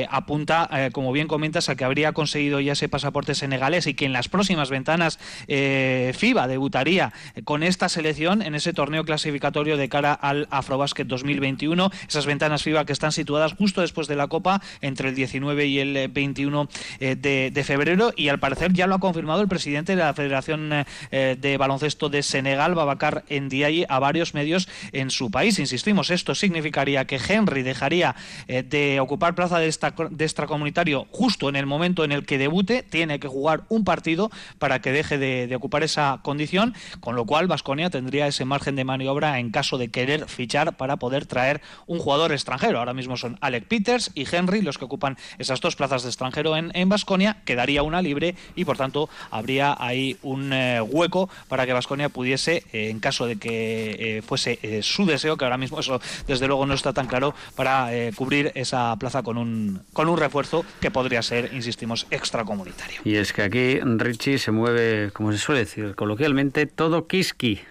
apunta, 0.10 0.90
como 0.92 1.12
bien 1.12 1.28
comentas, 1.28 1.70
a 1.70 1.76
que 1.76 1.84
habría 1.84 2.14
conseguido 2.14 2.60
ya 2.60 2.74
ese 2.74 2.90
pasaporte 2.90 3.34
senegalés 3.34 3.88
y 3.88 3.94
que 3.94 4.06
en 4.06 4.14
las 4.14 4.30
próximas 4.30 4.70
ventanas 4.70 5.20
FIBA 5.48 6.48
debutaría 6.48 7.14
con 7.44 7.64
estas 7.64 7.95
selección 7.96 8.42
en 8.42 8.56
ese 8.56 8.74
torneo 8.74 9.06
clasificatorio 9.06 9.78
de 9.78 9.88
cara 9.88 10.14
al 10.14 10.50
Afrobasket 10.52 11.08
2021. 11.08 11.90
Esas 12.10 12.26
ventanas 12.26 12.62
FIBA 12.62 12.84
que 12.84 12.92
están 12.92 13.14
situadas 13.14 13.54
justo 13.54 13.80
después 13.80 14.10
de 14.10 14.18
la 14.18 14.28
Copa, 14.28 14.62
entre 14.82 15.10
el 15.10 15.16
19 15.16 15.66
y 15.66 15.80
el 15.80 16.10
21 16.10 16.68
eh, 17.00 17.16
de, 17.16 17.64
febrero. 17.64 18.12
Y 18.18 18.28
al 18.28 18.40
parecer 18.40 18.74
ya 18.74 18.86
lo 18.86 18.96
ha 18.96 19.00
confirmado 19.00 19.42
el 19.42 19.48
presidente 19.48 19.96
de 19.96 20.04
la 20.04 20.14
Federación 20.14 20.86
eh, 21.12 21.38
de 21.40 21.58
Baloncesto 21.58 22.10
de 22.10 22.22
Senegal, 22.22 22.76
Babacar 22.76 23.24
Ndiaye, 23.30 23.86
a 23.88 24.00
varios 24.00 24.34
medios 24.34 24.68
en 24.92 25.10
su 25.10 25.32
país. 25.32 25.58
Insistimos, 25.58 26.10
esto 26.10 26.36
significaría 26.36 27.06
que 27.06 27.18
Henry 27.26 27.64
dejaría 27.64 28.14
eh, 28.50 28.62
de 28.64 29.00
ocupar 29.00 29.36
plaza 29.36 29.60
de, 29.60 29.68
extracomunitario 29.68 31.08
justo 31.12 31.48
en 31.48 31.56
el 31.56 31.66
momento 31.66 32.04
en 32.04 32.12
el 32.12 32.26
que 32.26 32.38
debute. 32.38 32.84
Tiene 32.84 33.22
que 33.22 33.30
jugar 33.30 33.64
un 33.70 33.86
partido 33.86 34.32
para 34.60 34.82
que 34.82 34.92
deje 34.92 35.18
de, 35.18 35.48
de 35.48 35.56
ocupar 35.56 35.84
esa 35.84 36.20
condición, 36.24 36.74
con 37.00 37.16
lo 37.16 37.26
cual 37.26 37.48
Vasconia 37.48 37.85
tendría 37.90 38.28
ese 38.28 38.46
margen 38.46 38.76
de 38.76 38.84
maniobra 38.84 39.40
en 39.40 39.52
caso 39.52 39.78
de 39.78 39.90
querer 39.90 40.28
fichar 40.28 40.78
para 40.78 40.98
poder 40.98 41.26
traer 41.26 41.62
un 41.88 42.00
jugador 42.00 42.32
extranjero. 42.32 42.80
Ahora 42.80 42.94
mismo 42.94 43.18
son 43.18 43.38
Alec 43.42 43.66
Peters 43.66 44.12
y 44.14 44.26
Henry 44.30 44.62
los 44.62 44.78
que 44.78 44.86
ocupan 44.86 45.18
esas 45.38 45.62
dos 45.62 45.76
plazas 45.76 46.04
de 46.04 46.10
extranjero 46.10 46.56
en 46.56 46.90
Vasconia. 46.90 47.38
Quedaría 47.46 47.84
una 47.84 48.02
libre 48.02 48.36
y 48.56 48.66
por 48.66 48.78
tanto 48.78 49.10
habría 49.32 49.76
ahí 49.80 50.18
un 50.22 50.52
eh, 50.54 50.82
hueco 50.82 51.30
para 51.48 51.66
que 51.66 51.74
Vasconia 51.74 52.10
pudiese, 52.10 52.64
eh, 52.74 52.90
en 52.90 53.00
caso 53.00 53.26
de 53.26 53.38
que 53.38 54.18
eh, 54.18 54.22
fuese 54.22 54.60
su 54.82 55.06
deseo, 55.06 55.38
que 55.38 55.46
ahora 55.46 55.58
mismo 55.58 55.80
eso 55.80 56.02
desde 56.28 56.48
luego 56.48 56.66
no 56.66 56.74
está 56.74 56.94
tan 56.94 57.08
claro, 57.08 57.34
para 57.56 57.90
cubrir 58.16 58.52
esa 58.56 58.96
plaza 58.98 59.24
con 59.24 59.38
un, 59.38 59.82
con 59.94 60.10
un 60.10 60.18
refuerzo 60.18 60.66
que 60.80 60.92
podría 60.92 61.22
ser, 61.22 61.52
insistimos, 61.54 62.08
extracomunitario. 62.12 63.02
Y 63.04 63.16
es 63.16 63.34
que 63.34 63.44
aquí 63.44 63.80
Richie 63.80 64.38
se 64.38 64.52
mueve, 64.52 65.12
como 65.14 65.32
se 65.32 65.38
suele 65.38 65.62
decir 65.62 65.96
coloquialmente, 65.96 66.66
todo 66.66 67.08
kiski. 67.08 67.62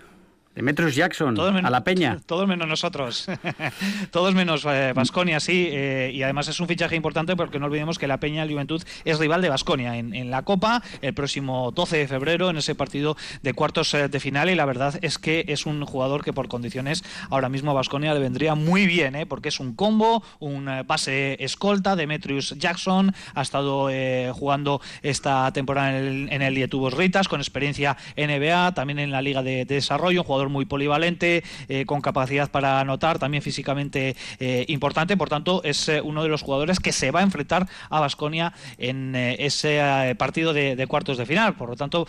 Demetrius 0.55 0.95
Jackson, 0.95 1.39
a 1.41 1.71
la 1.71 1.83
Peña. 1.83 2.19
Todos 2.27 2.47
menos 2.47 2.69
nosotros. 2.69 3.27
todos 4.11 4.35
menos 4.35 4.65
Vasconia, 4.95 5.39
eh, 5.39 5.41
sí. 5.41 5.69
Eh, 5.71 6.13
y 6.15 6.23
además 6.23 6.47
es 6.49 6.61
un 6.61 6.69
fichaje 6.69 6.95
importante 6.95 7.35
porque 7.35 7.59
no 7.59 7.67
olvidemos 7.67 7.99
que 7.99 8.07
la 8.07 8.19
Peña, 8.21 8.45
el 8.45 8.51
Juventud, 8.51 8.83
es 9.05 9.19
rival 9.19 9.43
de 9.43 9.49
Vasconia 9.49 9.97
en, 9.97 10.31
la 10.31 10.43
Copa 10.43 10.83
el 11.03 11.13
próximo 11.13 11.73
12 11.73 11.97
de 11.99 12.09
febrero 12.09 12.51
en 12.51 12.57
ese 12.57 12.75
partido 12.75 13.17
de 13.43 13.53
cuartos 13.53 13.93
eh, 13.95 14.09
de 14.09 14.21
final. 14.21 14.49
Y 14.49 14.55
la 14.55 14.65
verdad 14.65 14.95
es 15.03 15.19
que 15.19 15.45
es 15.49 15.67
un 15.67 15.85
jugador 15.85 16.25
que 16.25 16.33
por 16.33 16.47
condiciones 16.47 17.05
ahora 17.31 17.49
mismo 17.49 17.73
a 17.73 17.75
Vasconia 17.75 18.15
le 18.15 18.21
vendría 18.21 18.55
muy 18.55 18.87
bien, 18.87 19.27
porque 19.29 19.49
es 19.49 19.59
un 19.59 19.75
combo, 19.75 20.23
un 20.39 20.71
base 20.87 21.37
escolta. 21.43 21.97
Demetrius 21.97 22.55
Jackson 22.59 23.13
ha 23.35 23.43
estado 23.43 23.89
jugando 24.33 24.81
esta 25.03 25.53
temporada 25.53 25.99
en 25.99 26.07
el, 26.07 26.33
en 26.33 26.43
el 26.43 26.55
Ritas 26.93 27.29
con 27.29 27.41
experiencia 27.41 27.97
NBA, 28.17 28.75
también 28.75 28.99
en 28.99 29.11
la 29.11 29.21
Liga 29.21 29.43
de, 29.43 29.65
de 29.65 29.75
Desarrollo, 29.75 30.21
un 30.21 30.27
jugador 30.27 30.44
muy 30.49 30.65
polivalente, 30.65 31.43
eh, 31.69 31.85
con 31.87 32.01
capacidad 32.01 32.51
para 32.51 32.81
anotar, 32.81 33.19
también 33.19 33.43
físicamente 33.43 34.17
eh, 34.39 34.65
importante. 34.69 35.17
Por 35.17 35.29
tanto, 35.29 35.63
es 35.65 35.89
eh, 35.89 36.01
uno 36.01 36.23
de 36.23 36.29
los 36.29 36.43
jugadores 36.43 36.81
que 36.81 36.93
se 36.93 37.11
va 37.11 37.21
a 37.21 37.23
enfrentar 37.23 37.69
a 37.91 38.01
Basconia 38.01 38.53
en 38.79 39.15
ese 39.15 40.15
partido 40.19 40.53
de, 40.53 40.87
cuartos 40.87 41.19
de 41.19 41.27
final. 41.27 41.55
Por 41.55 41.71
lo 41.71 41.77
tanto, 41.77 42.07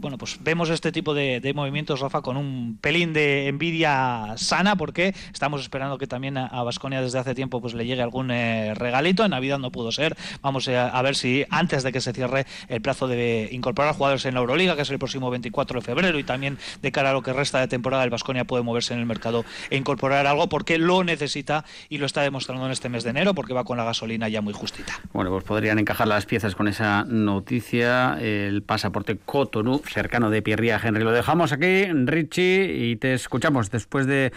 bueno, 0.00 0.18
pues 0.18 0.38
vemos 0.42 0.70
este 0.70 0.92
tipo 0.92 1.14
de, 1.14 1.52
movimientos, 1.54 2.00
Rafa, 2.00 2.20
con 2.20 2.36
un 2.36 2.78
pelín 2.80 3.12
de 3.12 3.48
envidia 3.48 4.34
sana, 4.36 4.76
porque 4.76 5.14
estamos 5.32 5.60
esperando 5.62 5.98
que 5.98 6.06
también 6.06 6.36
a 6.36 6.62
Basconia 6.62 7.00
desde 7.00 7.18
hace 7.18 7.34
tiempo 7.34 7.60
pues 7.60 7.74
le 7.74 7.86
llegue 7.86 8.02
algún 8.02 8.28
regalito. 8.28 9.24
En 9.24 9.30
Navidad 9.30 9.58
no 9.58 9.70
pudo 9.70 9.92
ser. 9.92 10.16
Vamos 10.42 10.68
a, 10.68 11.02
ver 11.02 11.16
si 11.16 11.44
antes 11.50 11.82
de 11.82 11.92
que 11.92 12.00
se 12.00 12.12
cierre 12.12 12.46
el 12.68 12.80
plazo 12.80 13.08
de 13.08 13.48
incorporar 13.52 13.94
jugadores 13.94 14.24
en 14.26 14.34
la 14.34 14.40
Euroliga, 14.40 14.76
que 14.76 14.82
es 14.82 14.90
el 14.90 14.98
próximo 14.98 15.30
24 15.30 15.80
de 15.80 15.84
febrero, 15.84 16.18
y 16.18 16.24
también 16.24 16.58
de 16.82 16.92
cara 16.92 17.10
a 17.10 17.12
lo 17.12 17.22
que 17.22 17.32
resta 17.32 17.60
de 17.60 17.68
temporada 17.68 17.77
temporada 17.78 18.02
el 18.02 18.10
Vasconia 18.10 18.44
puede 18.44 18.64
moverse 18.64 18.92
en 18.92 19.00
el 19.00 19.06
mercado 19.06 19.44
e 19.70 19.76
incorporar 19.76 20.26
algo 20.26 20.48
porque 20.48 20.78
lo 20.78 21.04
necesita 21.04 21.64
y 21.88 21.98
lo 21.98 22.06
está 22.06 22.22
demostrando 22.22 22.66
en 22.66 22.72
este 22.72 22.88
mes 22.88 23.04
de 23.04 23.10
enero 23.10 23.34
porque 23.34 23.54
va 23.54 23.62
con 23.62 23.78
la 23.78 23.84
gasolina 23.84 24.28
ya 24.28 24.42
muy 24.42 24.52
justita. 24.52 24.94
Bueno, 25.12 25.30
pues 25.30 25.44
podrían 25.44 25.78
encajar 25.78 26.08
las 26.08 26.26
piezas 26.26 26.54
con 26.54 26.66
esa 26.66 27.04
noticia. 27.04 28.18
El 28.20 28.62
pasaporte 28.62 29.16
Cotonou, 29.16 29.80
cercano 29.84 30.30
de 30.30 30.42
Pierría 30.42 30.80
Henry. 30.82 31.04
Lo 31.04 31.12
dejamos 31.12 31.52
aquí, 31.52 31.84
Richie, 31.84 32.90
y 32.90 32.96
te 32.96 33.14
escuchamos 33.14 33.70
después 33.70 34.06
de 34.06 34.32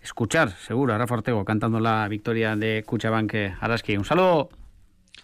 escuchar, 0.00 0.50
seguro, 0.50 0.94
a 0.94 0.98
Rafa 0.98 1.14
Ortego 1.14 1.44
cantando 1.44 1.80
la 1.80 2.06
victoria 2.08 2.54
de 2.54 2.84
Cuchabanque 2.86 3.54
Araski. 3.60 3.96
Un 3.96 4.04
saludo. 4.04 4.48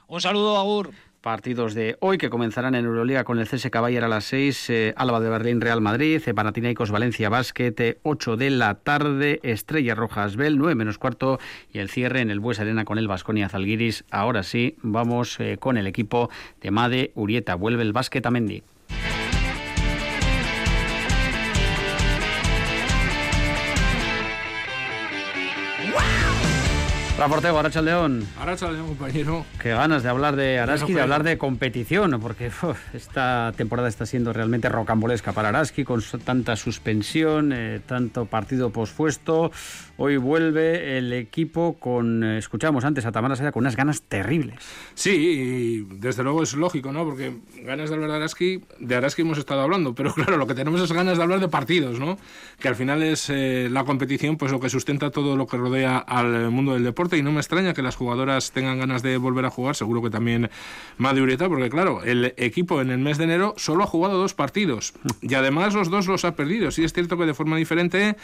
Un 0.08 0.20
saludo, 0.20 0.58
Agur. 0.58 0.90
Partidos 1.22 1.74
de 1.74 1.96
hoy 2.00 2.18
que 2.18 2.30
comenzarán 2.30 2.74
en 2.74 2.84
Euroliga 2.84 3.22
con 3.22 3.38
el 3.38 3.46
CS 3.46 3.70
Caballer 3.70 4.02
a 4.02 4.08
las 4.08 4.24
6, 4.24 4.70
eh, 4.70 4.94
Alba 4.96 5.20
de 5.20 5.30
Berlín 5.30 5.60
Real 5.60 5.80
Madrid, 5.80 6.20
eh, 6.26 6.32
Valencia 6.32 7.28
Basket, 7.28 7.98
8 8.02 8.34
eh, 8.34 8.36
de 8.36 8.50
la 8.50 8.74
tarde, 8.74 9.38
Estrella 9.44 9.94
Rojas 9.94 10.34
Bel, 10.34 10.58
9 10.58 10.74
menos 10.74 10.98
cuarto 10.98 11.38
y 11.72 11.78
el 11.78 11.90
cierre 11.90 12.22
en 12.22 12.32
el 12.32 12.40
Bues 12.40 12.58
Arena 12.58 12.84
con 12.84 12.98
el 12.98 13.06
Vasconia 13.06 13.48
Zalguiris. 13.48 14.04
Ahora 14.10 14.42
sí, 14.42 14.74
vamos 14.82 15.38
con 15.60 15.76
el 15.76 15.86
equipo 15.86 16.28
de 16.60 16.72
Made 16.72 17.12
Urieta. 17.14 17.54
Vuelve 17.54 17.82
el 17.82 17.92
básquet 17.92 18.26
a 18.26 18.32
Mendy. 18.32 18.64
Aracha 27.22 27.80
León. 27.80 28.26
Aracha 28.40 28.68
León, 28.70 28.88
compañero. 28.88 29.46
Qué 29.60 29.70
ganas 29.70 30.02
de 30.02 30.08
hablar 30.08 30.34
de 30.34 30.58
Araski, 30.58 30.92
de 30.92 31.00
hablar 31.00 31.22
de 31.22 31.38
competición, 31.38 32.18
porque 32.20 32.50
esta 32.94 33.52
temporada 33.56 33.88
está 33.88 34.06
siendo 34.06 34.32
realmente 34.32 34.68
rocambolesca 34.68 35.32
para 35.32 35.50
Araski, 35.50 35.84
con 35.84 36.02
tanta 36.24 36.56
suspensión, 36.56 37.52
eh, 37.52 37.80
tanto 37.86 38.26
partido 38.26 38.70
pospuesto. 38.70 39.52
Hoy 40.04 40.16
vuelve 40.16 40.98
el 40.98 41.12
equipo 41.12 41.76
con, 41.78 42.24
eh, 42.24 42.36
escuchamos 42.36 42.84
antes 42.84 43.06
a 43.06 43.12
Tamara 43.12 43.36
Seda, 43.36 43.52
con 43.52 43.60
unas 43.60 43.76
ganas 43.76 44.02
terribles. 44.02 44.56
Sí, 44.94 45.86
desde 45.92 46.24
luego 46.24 46.42
es 46.42 46.54
lógico, 46.54 46.90
¿no? 46.90 47.04
Porque 47.04 47.36
ganas 47.62 47.88
de 47.88 47.94
hablar 47.94 48.10
de 48.10 48.16
Araski, 48.16 48.64
de 48.80 48.96
Araski 48.96 49.22
hemos 49.22 49.38
estado 49.38 49.60
hablando, 49.60 49.94
pero 49.94 50.12
claro, 50.14 50.38
lo 50.38 50.48
que 50.48 50.56
tenemos 50.56 50.80
es 50.80 50.90
ganas 50.90 51.18
de 51.18 51.22
hablar 51.22 51.38
de 51.38 51.46
partidos, 51.46 52.00
¿no? 52.00 52.18
Que 52.58 52.66
al 52.66 52.74
final 52.74 53.00
es 53.04 53.30
eh, 53.30 53.68
la 53.70 53.84
competición, 53.84 54.38
pues 54.38 54.50
lo 54.50 54.58
que 54.58 54.68
sustenta 54.70 55.12
todo 55.12 55.36
lo 55.36 55.46
que 55.46 55.56
rodea 55.56 55.98
al 55.98 56.50
mundo 56.50 56.74
del 56.74 56.82
deporte 56.82 57.16
y 57.16 57.22
no 57.22 57.30
me 57.30 57.38
extraña 57.38 57.72
que 57.72 57.82
las 57.82 57.94
jugadoras 57.94 58.50
tengan 58.50 58.80
ganas 58.80 59.04
de 59.04 59.18
volver 59.18 59.44
a 59.44 59.50
jugar, 59.50 59.76
seguro 59.76 60.02
que 60.02 60.10
también 60.10 60.50
Madureta, 60.98 61.48
porque 61.48 61.70
claro, 61.70 62.02
el 62.02 62.34
equipo 62.38 62.80
en 62.80 62.90
el 62.90 62.98
mes 62.98 63.18
de 63.18 63.24
enero 63.24 63.54
solo 63.56 63.84
ha 63.84 63.86
jugado 63.86 64.18
dos 64.18 64.34
partidos 64.34 64.94
y 65.20 65.32
además 65.34 65.74
los 65.74 65.90
dos 65.90 66.08
los 66.08 66.24
ha 66.24 66.34
perdido. 66.34 66.72
Sí 66.72 66.82
es 66.82 66.92
cierto 66.92 67.16
que 67.16 67.24
de 67.24 67.34
forma 67.34 67.56
diferente 67.56 68.16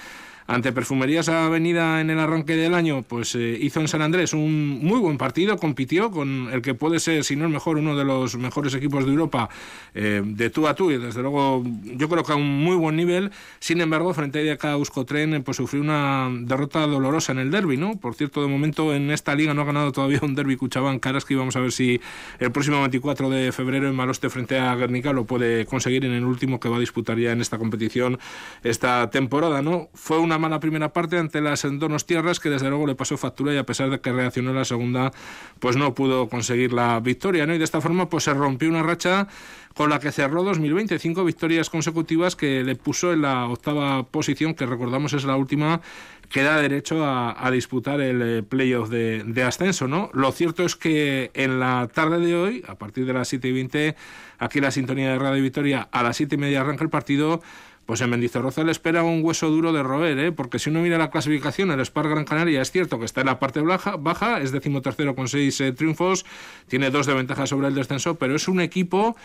ante 0.48 0.72
Perfumerías 0.72 1.28
Avenida 1.28 2.00
en 2.00 2.08
el 2.08 2.18
arranque 2.18 2.56
del 2.56 2.72
año, 2.72 3.02
pues 3.02 3.34
eh, 3.34 3.58
hizo 3.60 3.80
en 3.80 3.88
San 3.88 4.00
Andrés 4.00 4.32
un 4.32 4.80
muy 4.82 4.98
buen 4.98 5.18
partido, 5.18 5.58
compitió 5.58 6.10
con 6.10 6.48
el 6.50 6.62
que 6.62 6.72
puede 6.72 7.00
ser, 7.00 7.22
si 7.22 7.36
no 7.36 7.44
el 7.44 7.50
mejor, 7.50 7.76
uno 7.76 7.94
de 7.94 8.04
los 8.04 8.34
mejores 8.38 8.72
equipos 8.72 9.04
de 9.04 9.10
Europa 9.10 9.50
eh, 9.94 10.22
de 10.24 10.48
tú 10.48 10.66
a 10.66 10.74
tú 10.74 10.90
y 10.90 10.96
desde 10.96 11.20
luego 11.20 11.62
yo 11.84 12.08
creo 12.08 12.24
que 12.24 12.32
a 12.32 12.36
un 12.36 12.64
muy 12.64 12.76
buen 12.76 12.96
nivel. 12.96 13.30
Sin 13.58 13.82
embargo, 13.82 14.14
frente 14.14 14.38
a 14.38 14.42
IDK 14.42 14.64
Euskotren, 14.64 15.42
pues 15.42 15.58
sufrió 15.58 15.82
una 15.82 16.30
derrota 16.32 16.86
dolorosa 16.86 17.32
en 17.32 17.40
el 17.40 17.50
derby, 17.50 17.76
¿no? 17.76 17.96
Por 17.96 18.14
cierto, 18.14 18.40
de 18.40 18.48
momento 18.48 18.94
en 18.94 19.10
esta 19.10 19.34
liga 19.34 19.52
no 19.52 19.60
ha 19.60 19.66
ganado 19.66 19.92
todavía 19.92 20.20
un 20.22 20.34
derby 20.34 20.56
Cuchabán 20.56 20.98
Karaski. 20.98 21.34
Vamos 21.34 21.56
a 21.56 21.60
ver 21.60 21.72
si 21.72 22.00
el 22.38 22.52
próximo 22.52 22.80
24 22.80 23.28
de 23.28 23.52
febrero 23.52 23.86
en 23.86 23.94
Maloste 23.94 24.30
frente 24.30 24.58
a 24.58 24.74
Guernica 24.76 25.12
lo 25.12 25.26
puede 25.26 25.66
conseguir 25.66 26.06
en 26.06 26.12
el 26.12 26.24
último 26.24 26.58
que 26.58 26.70
va 26.70 26.78
a 26.78 26.80
disputar 26.80 27.18
ya 27.18 27.32
en 27.32 27.42
esta 27.42 27.58
competición 27.58 28.18
esta 28.62 29.10
temporada, 29.10 29.60
¿no? 29.60 29.90
Fue 29.92 30.18
una 30.18 30.37
mala 30.38 30.60
primera 30.60 30.92
parte 30.92 31.18
ante 31.18 31.40
las 31.40 31.62
Donos 31.62 32.06
Tierras, 32.06 32.40
que 32.40 32.50
desde 32.50 32.68
luego 32.68 32.86
le 32.86 32.94
pasó 32.94 33.16
factura 33.16 33.52
y 33.52 33.56
a 33.56 33.66
pesar 33.66 33.90
de 33.90 34.00
que 34.00 34.12
reaccionó 34.12 34.50
en 34.50 34.56
la 34.56 34.64
segunda, 34.64 35.12
pues 35.58 35.76
no 35.76 35.94
pudo 35.94 36.28
conseguir 36.28 36.72
la 36.72 37.00
victoria, 37.00 37.46
¿no? 37.46 37.54
Y 37.54 37.58
de 37.58 37.64
esta 37.64 37.80
forma, 37.80 38.08
pues 38.08 38.24
se 38.24 38.34
rompió 38.34 38.68
una 38.68 38.82
racha 38.82 39.28
con 39.74 39.90
la 39.90 40.00
que 40.00 40.10
cerró 40.10 40.42
2025 40.42 41.24
victorias 41.24 41.70
consecutivas 41.70 42.34
que 42.34 42.64
le 42.64 42.74
puso 42.74 43.12
en 43.12 43.22
la 43.22 43.46
octava 43.46 44.04
posición, 44.04 44.54
que 44.54 44.66
recordamos 44.66 45.12
es 45.12 45.24
la 45.24 45.36
última 45.36 45.80
que 46.28 46.42
da 46.42 46.60
derecho 46.60 47.04
a, 47.04 47.50
disputar 47.50 48.00
el 48.00 48.20
eh, 48.22 48.42
playoff 48.42 48.90
de, 48.90 49.24
de, 49.24 49.42
ascenso, 49.42 49.88
¿no? 49.88 50.10
Lo 50.12 50.30
cierto 50.32 50.64
es 50.64 50.76
que 50.76 51.30
en 51.34 51.58
la 51.58 51.88
tarde 51.92 52.20
de 52.20 52.34
hoy, 52.34 52.64
a 52.68 52.74
partir 52.74 53.06
de 53.06 53.14
las 53.14 53.28
7 53.28 53.48
y 53.48 53.52
20, 53.52 53.96
aquí 54.38 54.60
la 54.60 54.70
sintonía 54.70 55.12
de 55.12 55.18
Radio 55.18 55.42
Victoria, 55.42 55.88
a 55.90 56.02
las 56.02 56.16
7 56.18 56.34
y 56.34 56.38
media 56.38 56.60
arranca 56.60 56.84
el 56.84 56.90
partido, 56.90 57.40
pues 57.88 58.02
en 58.02 58.10
Mendizorroza 58.10 58.64
le 58.64 58.70
espera 58.70 59.02
un 59.02 59.24
hueso 59.24 59.48
duro 59.48 59.72
de 59.72 59.82
roer, 59.82 60.18
¿eh? 60.18 60.30
porque 60.30 60.58
si 60.58 60.68
uno 60.68 60.82
mira 60.82 60.98
la 60.98 61.08
clasificación, 61.08 61.70
el 61.70 61.80
Spar 61.86 62.06
Gran 62.06 62.26
Canaria 62.26 62.60
es 62.60 62.70
cierto 62.70 62.98
que 62.98 63.06
está 63.06 63.22
en 63.22 63.28
la 63.28 63.38
parte 63.38 63.62
baja, 63.62 63.96
baja 63.96 64.42
es 64.42 64.52
decimotercero 64.52 65.14
con 65.14 65.26
seis 65.26 65.58
eh, 65.62 65.72
triunfos, 65.72 66.26
tiene 66.66 66.90
dos 66.90 67.06
de 67.06 67.14
ventaja 67.14 67.46
sobre 67.46 67.68
el 67.68 67.74
descenso, 67.74 68.16
pero 68.16 68.36
es 68.36 68.46
un 68.46 68.60
equipo 68.60 69.16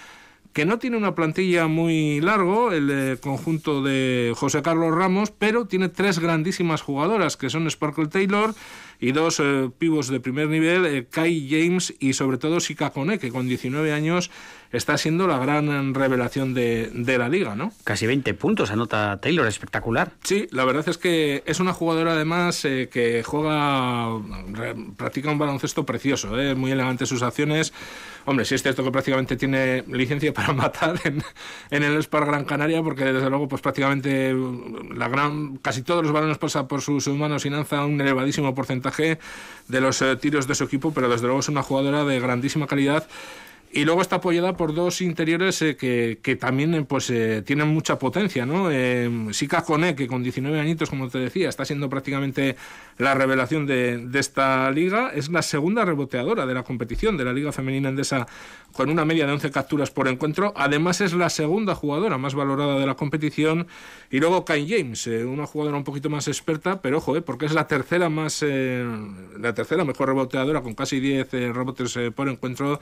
que 0.53 0.65
no 0.65 0.79
tiene 0.79 0.95
una 0.95 1.13
plantilla 1.13 1.67
muy 1.67 2.21
largo, 2.21 2.71
el 2.71 2.89
eh, 2.89 3.17
conjunto 3.19 3.83
de 3.83 4.31
José 4.33 4.61
Carlos 4.61 4.95
Ramos, 4.95 5.31
pero 5.31 5.65
tiene 5.65 5.89
tres 5.89 6.19
grandísimas 6.19 6.81
jugadoras, 6.81 7.35
que 7.35 7.49
son 7.49 7.69
Sparkle 7.69 8.07
Taylor, 8.07 8.55
y 8.99 9.11
dos 9.11 9.39
eh, 9.39 9.69
pivos 9.77 10.07
de 10.07 10.19
primer 10.19 10.47
nivel, 10.47 10.85
eh, 10.85 11.07
Kai 11.09 11.47
James 11.49 11.93
y 11.99 12.13
sobre 12.13 12.37
todo 12.37 12.59
Sika 12.59 12.91
Kone, 12.91 13.19
que 13.19 13.31
con 13.31 13.47
19 13.47 13.91
años 13.91 14.31
está 14.73 14.97
siendo 14.97 15.27
la 15.27 15.37
gran 15.37 15.93
revelación 15.93 16.53
de, 16.53 16.89
de, 16.93 17.17
la 17.17 17.29
liga, 17.29 17.55
¿no? 17.55 17.71
Casi 17.83 18.07
20 18.07 18.33
puntos 18.33 18.71
anota 18.71 19.19
Taylor, 19.21 19.47
espectacular. 19.47 20.11
Sí, 20.23 20.47
la 20.51 20.65
verdad 20.65 20.89
es 20.89 20.97
que 20.97 21.43
es 21.45 21.59
una 21.59 21.73
jugadora 21.73 22.13
además 22.13 22.65
eh, 22.65 22.89
que 22.91 23.23
juega, 23.23 24.09
practica 24.97 25.29
un 25.29 25.37
baloncesto 25.37 25.85
precioso, 25.85 26.39
¿eh? 26.39 26.55
muy 26.55 26.71
elegante 26.71 27.05
sus 27.05 27.21
acciones. 27.21 27.71
Hombre, 28.25 28.45
sí 28.45 28.55
es 28.55 28.63
cierto 28.63 28.83
que 28.83 28.91
prácticamente 28.91 29.35
tiene 29.35 29.83
licencia 29.87 30.33
para 30.33 30.53
matar 30.53 30.99
en, 31.03 31.23
en 31.69 31.83
el 31.83 32.01
Spar 32.01 32.25
Gran 32.25 32.45
Canaria, 32.45 32.81
porque 32.81 33.05
desde 33.05 33.29
luego 33.29 33.47
pues 33.47 33.61
prácticamente 33.61 34.35
la 34.95 35.07
gran, 35.07 35.57
casi 35.57 35.83
todos 35.83 36.03
los 36.03 36.11
balones 36.11 36.39
pasan 36.39 36.67
por 36.67 36.81
sus 36.81 37.07
manos 37.09 37.45
y 37.45 37.51
lanza 37.51 37.85
un 37.85 38.01
elevadísimo 38.01 38.55
porcentaje 38.55 38.82
de 39.67 39.81
los 39.81 40.01
eh, 40.01 40.15
tiros 40.17 40.47
de 40.47 40.55
su 40.55 40.63
equipo, 40.65 40.93
pero 40.93 41.09
desde 41.09 41.25
luego 41.25 41.39
es 41.39 41.49
una 41.49 41.63
jugadora 41.63 42.03
de 42.03 42.19
grandísima 42.19 42.67
calidad 42.67 43.07
y 43.73 43.85
luego 43.85 44.01
está 44.01 44.17
apoyada 44.17 44.55
por 44.55 44.75
dos 44.75 45.01
interiores 45.01 45.59
eh, 45.63 45.75
que, 45.75 46.19
que, 46.21 46.35
también 46.35 46.75
eh, 46.75 46.85
pues 46.87 47.09
eh, 47.09 47.41
tienen 47.41 47.69
mucha 47.69 47.97
potencia, 47.97 48.45
¿no? 48.45 48.69
Eh, 48.69 49.09
Sika 49.31 49.63
Kone, 49.63 49.95
que 49.95 50.07
con 50.07 50.21
19 50.21 50.59
añitos, 50.59 50.91
como 50.91 51.09
te 51.09 51.17
decía, 51.17 51.49
está 51.49 51.65
siendo 51.65 51.89
prácticamente 51.89 52.55
la 52.99 53.15
revelación 53.15 53.65
de, 53.65 53.97
de, 53.97 54.19
esta 54.19 54.69
liga, 54.69 55.11
es 55.15 55.29
la 55.29 55.41
segunda 55.41 55.85
reboteadora 55.85 56.45
de 56.45 56.53
la 56.53 56.61
competición 56.61 57.17
de 57.17 57.25
la 57.25 57.33
Liga 57.33 57.51
Femenina 57.51 57.89
Endesa 57.89 58.27
con 58.73 58.89
una 58.89 59.05
media 59.05 59.25
de 59.25 59.33
11 59.33 59.49
capturas 59.49 59.89
por 59.89 60.07
encuentro. 60.07 60.53
Además 60.55 61.01
es 61.01 61.13
la 61.13 61.31
segunda 61.31 61.73
jugadora 61.73 62.19
más 62.19 62.35
valorada 62.35 62.77
de 62.77 62.85
la 62.85 62.93
competición. 62.93 63.65
Y 64.11 64.19
luego 64.19 64.45
Kai 64.45 64.67
James, 64.67 65.07
una 65.07 65.47
jugadora 65.47 65.77
un 65.77 65.83
poquito 65.83 66.09
más 66.09 66.27
experta, 66.27 66.81
pero 66.81 66.97
ojo, 66.97 67.19
porque 67.21 67.45
es 67.45 67.53
la 67.53 67.67
tercera 67.67 68.09
más 68.09 68.43
la 68.43 69.53
tercera 69.53 69.85
mejor 69.85 70.09
reboteadora 70.09 70.61
con 70.61 70.73
casi 70.73 70.99
10 70.99 71.31
rebotes 71.31 71.97
por 72.15 72.29
encuentro. 72.29 72.79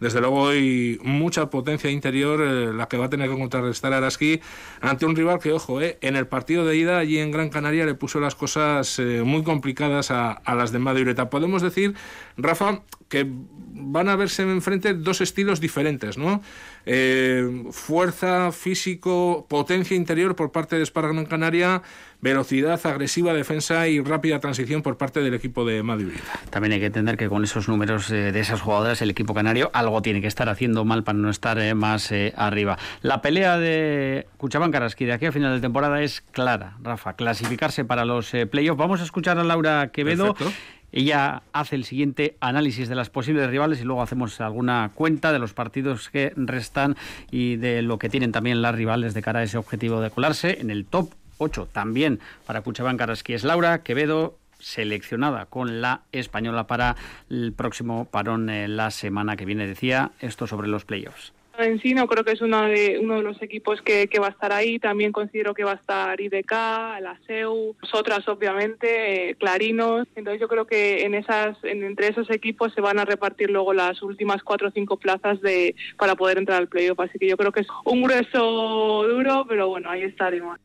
Desde 0.00 0.20
luego 0.20 0.33
hay 0.48 0.98
mucha 1.02 1.50
potencia 1.50 1.90
interior 1.90 2.40
la 2.74 2.86
que 2.88 2.96
va 2.96 3.06
a 3.06 3.10
tener 3.10 3.30
que 3.30 3.38
contrarrestar 3.38 3.92
Araski 3.92 4.40
ante 4.80 5.06
un 5.06 5.16
rival 5.16 5.38
que, 5.38 5.52
ojo, 5.52 5.80
en 5.80 6.16
el 6.16 6.26
partido 6.26 6.64
de 6.64 6.76
ida 6.76 6.98
allí 6.98 7.18
en 7.18 7.30
Gran 7.30 7.50
Canaria 7.50 7.86
le 7.86 7.94
puso 7.94 8.20
las 8.20 8.34
cosas 8.34 9.00
muy 9.24 9.42
complicadas 9.42 10.10
a, 10.10 10.32
a 10.32 10.54
las 10.54 10.72
de 10.72 10.78
Madureta. 10.78 11.30
Podemos 11.30 11.62
decir, 11.62 11.94
Rafa, 12.36 12.82
que 13.08 13.26
van 13.28 14.08
a 14.08 14.16
verse 14.16 14.42
enfrente 14.42 14.94
dos 14.94 15.20
estilos 15.20 15.60
diferentes, 15.60 16.18
¿no? 16.18 16.42
Eh, 16.86 17.64
fuerza, 17.70 18.52
físico, 18.52 19.46
potencia 19.48 19.96
interior 19.96 20.36
por 20.36 20.52
parte 20.52 20.76
de 20.76 20.82
Esparra 20.82 21.08
Gran 21.08 21.24
Canaria, 21.24 21.82
velocidad, 22.20 22.80
agresiva 22.84 23.32
defensa 23.32 23.88
y 23.88 24.00
rápida 24.00 24.38
transición 24.40 24.82
por 24.82 24.98
parte 24.98 25.20
del 25.20 25.34
equipo 25.34 25.64
de 25.64 25.82
Madrid. 25.82 26.14
También 26.50 26.72
hay 26.72 26.80
que 26.80 26.86
entender 26.86 27.16
que 27.16 27.28
con 27.28 27.42
esos 27.44 27.68
números 27.68 28.10
eh, 28.10 28.32
de 28.32 28.40
esas 28.40 28.60
jugadoras 28.60 29.00
el 29.02 29.10
equipo 29.10 29.34
canario 29.34 29.70
algo 29.72 30.02
tiene 30.02 30.20
que 30.20 30.26
estar 30.26 30.48
haciendo 30.48 30.84
mal 30.84 31.04
para 31.04 31.18
no 31.18 31.30
estar 31.30 31.58
eh, 31.58 31.74
más 31.74 32.12
arriba. 32.36 32.78
La 33.02 33.22
pelea 33.22 33.58
de 33.58 34.26
Cuchabán 34.36 34.70
Karaski 34.70 35.04
de 35.04 35.12
aquí 35.14 35.26
a 35.26 35.32
final 35.32 35.54
de 35.54 35.60
temporada 35.60 36.02
es 36.02 36.20
clara, 36.20 36.76
Rafa, 36.82 37.14
clasificarse 37.14 37.84
para 37.84 38.04
los 38.04 38.32
playoffs. 38.50 38.78
Vamos 38.78 39.00
a 39.00 39.04
escuchar 39.04 39.38
a 39.38 39.44
Laura 39.44 39.90
Quevedo. 39.90 40.34
Perfecto. 40.34 40.52
Ella 40.96 41.42
hace 41.52 41.74
el 41.74 41.82
siguiente 41.82 42.36
análisis 42.38 42.88
de 42.88 42.94
las 42.94 43.10
posibles 43.10 43.50
rivales 43.50 43.80
y 43.80 43.84
luego 43.84 44.00
hacemos 44.00 44.40
alguna 44.40 44.92
cuenta 44.94 45.32
de 45.32 45.40
los 45.40 45.52
partidos 45.52 46.08
que 46.08 46.32
restan 46.36 46.96
y 47.32 47.56
de 47.56 47.82
lo 47.82 47.98
que 47.98 48.08
tienen 48.08 48.30
también 48.30 48.62
las 48.62 48.76
rivales 48.76 49.12
de 49.12 49.20
cara 49.20 49.40
a 49.40 49.42
ese 49.42 49.58
objetivo 49.58 50.00
de 50.00 50.10
colarse 50.10 50.60
en 50.60 50.70
el 50.70 50.86
top 50.86 51.12
8. 51.38 51.66
También 51.72 52.20
para 52.46 52.60
Cuchabán 52.60 52.96
Karaski 52.96 53.34
es 53.34 53.42
Laura 53.42 53.82
Quevedo, 53.82 54.38
seleccionada 54.60 55.46
con 55.46 55.80
la 55.80 56.02
española 56.12 56.68
para 56.68 56.94
el 57.28 57.52
próximo 57.52 58.04
parón 58.04 58.48
eh, 58.48 58.68
la 58.68 58.92
semana 58.92 59.34
que 59.34 59.46
viene. 59.46 59.66
Decía 59.66 60.12
esto 60.20 60.46
sobre 60.46 60.68
los 60.68 60.84
playoffs. 60.84 61.32
En 61.58 61.80
sí 61.80 61.94
no 61.94 62.08
creo 62.08 62.24
que 62.24 62.32
es 62.32 62.40
uno 62.40 62.62
de, 62.66 62.98
uno 63.00 63.16
de 63.16 63.22
los 63.22 63.40
equipos 63.40 63.80
que, 63.82 64.08
que, 64.08 64.18
va 64.18 64.28
a 64.28 64.30
estar 64.30 64.52
ahí. 64.52 64.78
También 64.78 65.12
considero 65.12 65.54
que 65.54 65.64
va 65.64 65.72
a 65.72 65.76
estar 65.76 66.20
IDK, 66.20 66.50
la 66.50 67.18
SEU, 67.26 67.76
nosotras 67.80 68.26
obviamente, 68.28 69.30
eh, 69.30 69.34
Clarinos. 69.36 70.08
Entonces 70.16 70.40
yo 70.40 70.48
creo 70.48 70.66
que 70.66 71.04
en 71.04 71.14
esas, 71.14 71.56
en, 71.62 71.84
entre 71.84 72.08
esos 72.08 72.28
equipos 72.30 72.72
se 72.74 72.80
van 72.80 72.98
a 72.98 73.04
repartir 73.04 73.50
luego 73.50 73.72
las 73.72 74.02
últimas 74.02 74.42
cuatro 74.42 74.68
o 74.68 74.72
cinco 74.72 74.96
plazas 74.96 75.40
de 75.40 75.76
para 75.96 76.16
poder 76.16 76.38
entrar 76.38 76.58
al 76.58 76.68
playoff. 76.68 76.98
Así 77.00 77.18
que 77.18 77.28
yo 77.28 77.36
creo 77.36 77.52
que 77.52 77.60
es 77.60 77.68
un 77.84 78.02
grueso 78.02 79.06
duro, 79.08 79.46
pero 79.48 79.68
bueno, 79.68 79.90
ahí 79.90 80.02
estaremos. 80.02 80.58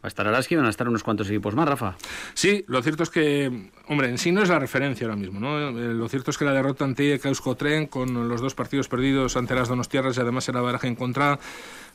Va 0.00 0.06
a 0.06 0.08
estar 0.08 0.28
Araski, 0.28 0.54
van 0.54 0.66
a 0.66 0.70
estar 0.70 0.88
unos 0.88 1.02
cuantos 1.02 1.28
equipos 1.28 1.56
más, 1.56 1.68
Rafa. 1.68 1.96
Sí, 2.32 2.64
lo 2.68 2.80
cierto 2.82 3.02
es 3.02 3.10
que, 3.10 3.70
hombre, 3.88 4.08
en 4.08 4.18
sí 4.18 4.30
no 4.30 4.44
es 4.44 4.48
la 4.48 4.60
referencia 4.60 5.06
ahora 5.06 5.16
mismo, 5.16 5.40
¿no? 5.40 5.58
Eh, 5.58 5.92
lo 5.92 6.08
cierto 6.08 6.30
es 6.30 6.38
que 6.38 6.44
la 6.44 6.52
derrota 6.52 6.84
ante 6.84 7.14
Euskotren, 7.14 7.88
con 7.88 8.28
los 8.28 8.40
dos 8.40 8.54
partidos 8.54 8.86
perdidos 8.86 9.36
ante 9.36 9.56
las 9.56 9.66
Donostiarras 9.66 10.16
y 10.16 10.20
además 10.20 10.48
era 10.48 10.60
baraja 10.60 10.86
en 10.86 10.94
contra, 10.94 11.40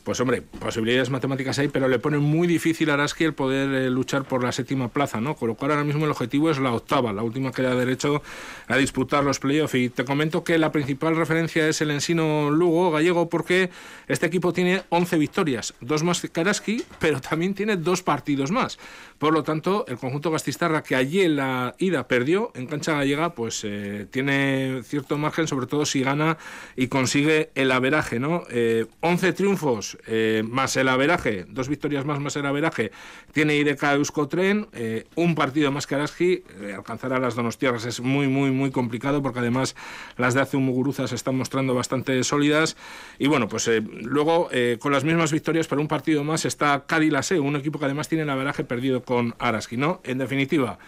pues 0.04 0.20
hombre, 0.20 0.42
posibilidades 0.42 1.10
matemáticas 1.10 1.60
hay, 1.60 1.70
pero 1.70 1.88
le 1.88 1.98
pone 1.98 2.18
muy 2.18 2.46
difícil 2.46 2.90
a 2.90 2.96
Araski 2.96 3.24
el 3.24 3.34
poder 3.34 3.70
eh, 3.74 3.90
luchar 3.90 4.26
por 4.26 4.44
la 4.44 4.52
séptima 4.52 4.90
plaza, 4.90 5.22
¿no? 5.22 5.36
Con 5.36 5.48
lo 5.48 5.56
cual 5.56 5.72
ahora 5.72 5.84
mismo 5.86 6.04
el 6.06 6.12
objetivo 6.12 6.52
es 6.52 6.60
la 6.60 6.74
octava, 6.74 7.14
la 7.14 7.24
última 7.24 7.52
que 7.52 7.62
da 7.62 7.74
derecho 7.74 8.22
a 8.68 8.76
disputar 8.78 9.24
los 9.24 9.40
playoffs. 9.40 9.76
Y 9.76 9.90
te 9.90 10.04
comento 10.04 10.44
que 10.44 10.58
la 10.58 10.72
principal 10.72 11.16
referencia 11.16 11.68
es 11.68 11.80
el 11.82 11.92
Ensino 11.92 12.52
Lugo 12.52 12.92
gallego, 12.92 13.30
porque 13.30 13.70
este 14.08 14.26
equipo 14.26 14.52
tiene 14.52 14.84
11 14.90 15.18
victorias, 15.18 15.74
dos 15.80 16.04
más 16.04 16.22
que 16.22 16.42
Araski, 16.42 16.84
pero 17.00 17.22
también 17.22 17.54
tiene 17.54 17.78
dos 17.78 18.04
partidos 18.04 18.52
más. 18.52 18.78
Por 19.20 19.34
lo 19.34 19.44
tanto, 19.44 19.86
el 19.88 19.98
conjunto 19.98 20.32
gastistarra 20.32 20.84
que 20.84 20.98
allí 20.98 21.22
en 21.22 21.38
la 21.38 21.76
ida 21.78 22.10
perdió 22.10 22.52
en 22.56 22.68
cancha 22.68 22.94
gallega, 22.94 23.34
pues 23.36 23.62
eh, 23.64 24.06
tiene 24.12 24.82
cierto 24.84 25.18
margen, 25.18 25.48
sobre 25.48 25.66
todo 25.66 25.86
si 25.86 26.02
gana 26.02 26.38
y 26.76 26.88
consigue 26.88 27.52
el 27.56 27.72
averaje, 27.72 28.20
¿no? 28.20 28.44
Eh, 28.50 28.86
11 29.00 29.32
triunfos 29.32 29.93
eh, 30.08 30.44
más 30.46 30.76
el 30.78 30.88
averaje, 30.88 31.46
dos 31.48 31.70
victorias 31.70 32.06
más 32.06 32.20
más 32.20 32.36
el 32.36 32.46
averaje, 32.46 32.92
tiene 33.32 33.56
Ireka 33.56 33.94
Euskotren, 33.94 34.68
eh, 34.74 35.06
un 35.16 35.36
partido 35.36 35.72
más 35.72 35.88
que 35.88 35.96
Araski, 35.96 36.44
eh, 36.62 36.74
alcanzar 36.76 37.14
a 37.14 37.20
las 37.20 37.36
Donostiarras 37.36 37.86
es 37.86 38.02
muy, 38.02 38.28
muy, 38.28 38.52
muy 38.52 38.72
complicado 38.72 39.22
porque 39.22 39.40
además 39.40 39.76
las 40.18 40.34
de 40.34 40.42
hace 40.42 40.58
un 40.58 40.74
se 41.08 41.16
están 41.16 41.36
mostrando 41.36 41.74
bastante 41.74 42.24
sólidas 42.24 42.76
y 43.20 43.28
bueno, 43.28 43.48
pues 43.48 43.68
eh, 43.68 43.82
luego 43.82 44.50
con 44.80 44.92
las 44.92 45.04
mismas 45.04 45.32
victorias, 45.32 45.68
pero 45.68 45.82
un 45.82 45.88
partido 45.88 46.24
más 46.24 46.46
está 46.46 46.86
Cádiz 46.86 47.14
un 47.40 47.56
equipo 47.56 47.80
que 47.80 47.86
además 47.86 48.08
tiene 48.08 48.24
el 48.24 48.30
averaje 48.30 48.64
perdido 48.64 49.04
con 49.04 49.36
Araski, 49.40 49.78
¿no? 49.78 50.02
En 50.04 50.18
definitiva, 50.18 50.80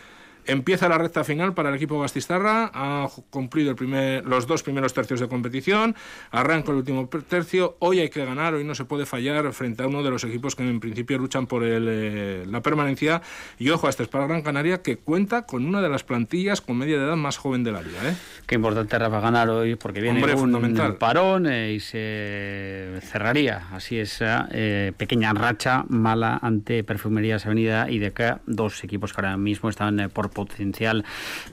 Empieza 0.47 0.89
la 0.89 0.97
recta 0.97 1.23
final 1.23 1.53
para 1.53 1.69
el 1.69 1.75
equipo 1.75 1.99
Gastistarra, 1.99 2.71
ha 2.73 3.07
cumplido 3.29 3.71
el 3.71 3.75
primer, 3.75 4.25
los 4.25 4.47
dos 4.47 4.63
primeros 4.63 4.93
tercios 4.93 5.19
de 5.19 5.27
competición, 5.27 5.95
arranca 6.31 6.71
el 6.71 6.77
último 6.77 7.09
tercio, 7.27 7.77
hoy 7.79 7.99
hay 7.99 8.09
que 8.09 8.25
ganar, 8.25 8.53
hoy 8.53 8.63
no 8.63 8.75
se 8.75 8.85
puede 8.85 9.05
fallar 9.05 9.51
frente 9.53 9.83
a 9.83 9.87
uno 9.87 10.03
de 10.03 10.09
los 10.09 10.23
equipos 10.23 10.55
que 10.55 10.63
en 10.63 10.79
principio 10.79 11.17
luchan 11.17 11.47
por 11.47 11.63
el, 11.63 11.87
eh, 11.89 12.45
la 12.47 12.61
permanencia, 12.61 13.21
y 13.59 13.69
ojo, 13.69 13.89
este 13.89 14.03
es 14.03 14.09
para 14.09 14.27
Gran 14.27 14.41
Canaria 14.41 14.81
que 14.81 14.97
cuenta 14.97 15.45
con 15.45 15.65
una 15.65 15.81
de 15.81 15.89
las 15.89 16.03
plantillas 16.03 16.61
con 16.61 16.77
media 16.77 16.97
de 16.97 17.05
edad 17.05 17.15
más 17.15 17.37
joven 17.37 17.63
de 17.63 17.71
la 17.71 17.81
liga. 17.81 18.09
¿eh? 18.09 18.15
Qué 18.45 18.55
importante 18.55 18.97
Rafa 18.97 19.19
ganar 19.19 19.49
hoy, 19.49 19.75
porque 19.75 20.01
viene 20.01 20.23
Hombre, 20.23 20.35
un 20.35 20.95
parón 20.97 21.47
eh, 21.47 21.73
y 21.73 21.79
se 21.79 22.99
cerraría. 23.01 23.67
Así 23.71 23.99
esa 23.99 24.47
eh, 24.51 24.93
pequeña 24.97 25.33
racha 25.33 25.85
mala 25.89 26.39
ante 26.41 26.83
Perfumerías 26.83 27.45
Avenida 27.45 27.89
y 27.89 27.99
de 27.99 28.07
acá 28.07 28.41
dos 28.45 28.83
equipos 28.83 29.13
que 29.13 29.21
ahora 29.21 29.37
mismo 29.37 29.69
están 29.69 30.09
por 30.13 30.29
potencial 30.35 31.03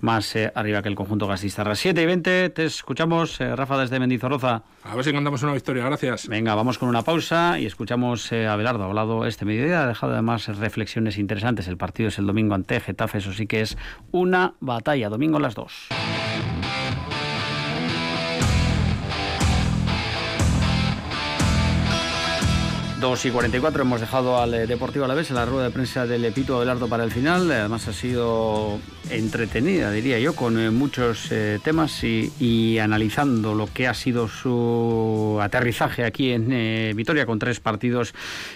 más 0.03 0.37
eh, 0.37 0.53
arriba 0.55 0.83
que 0.83 0.91
el 0.91 0.95
conjunto 0.95 1.27
gasista. 1.27 1.65
7 1.75 2.03
y 2.03 2.07
20, 2.07 2.51
te 2.51 2.65
escuchamos, 2.67 3.41
eh, 3.41 3.57
Rafa, 3.57 3.79
desde 3.79 3.99
Mendizorroza. 3.99 4.65
A 4.85 4.95
ver 4.95 5.05
si 5.05 5.13
cantamos 5.13 5.43
una 5.43 5.55
victoria, 5.55 5.85
gracias. 5.85 6.29
Venga, 6.29 6.55
vamos 6.55 6.77
con 6.77 6.91
una 6.91 7.03
pausa 7.03 7.59
y 7.59 7.65
escuchamos 7.65 8.31
eh, 8.33 8.47
a 8.47 8.57
Belardo. 8.57 8.83
Ha 8.83 8.87
hablado 8.89 9.25
este 9.25 9.47
mediodía, 9.47 9.85
ha 9.85 9.87
dejado 9.87 10.13
además 10.13 10.49
reflexiones 10.59 11.17
interesantes. 11.17 11.69
El 11.69 11.79
partido 11.79 12.09
es 12.09 12.19
el 12.19 12.27
domingo 12.27 12.55
ante 12.55 12.79
Getafe, 12.81 13.19
eso 13.19 13.33
sí 13.33 13.47
que 13.47 13.63
es 13.63 13.79
una 14.11 14.55
batalla. 14.61 15.09
Domingo 15.09 15.39
a 15.39 15.41
las 15.41 15.55
2. 15.55 15.89
2 23.03 23.25
y 23.25 23.31
44 23.33 23.83
hemos 23.83 24.01
dejado 24.01 24.39
al 24.39 24.55
eh, 24.55 24.67
Deportivo 24.69 25.05
a 25.05 25.09
la 25.09 25.15
vez 25.15 25.29
en 25.31 25.35
la 25.35 25.45
rueda 25.45 25.65
de 25.65 25.71
prensa 25.73 26.07
del 26.07 26.25
Epito 26.25 26.55
Abelardo 26.55 26.87
para 26.87 27.03
el 27.03 27.11
final. 27.11 27.51
Además 27.51 27.89
ha 27.89 27.93
sido 27.93 28.79
entretenida, 29.13 29.91
diría 29.91 30.19
yo, 30.19 30.35
con 30.35 30.59
eh, 30.59 30.71
muchos 30.71 31.31
eh, 31.31 31.59
temas 31.63 32.03
y, 32.05 32.79
analizando 32.79 33.55
lo 33.55 33.67
que 33.67 33.87
ha 33.87 33.95
sido 33.95 34.29
su 34.29 35.39
aterrizaje 35.41 36.05
aquí 36.05 36.33
en 36.33 36.97
Vitoria 36.97 37.27
con 37.27 37.39
tres 37.39 37.61
partidos 37.61 38.15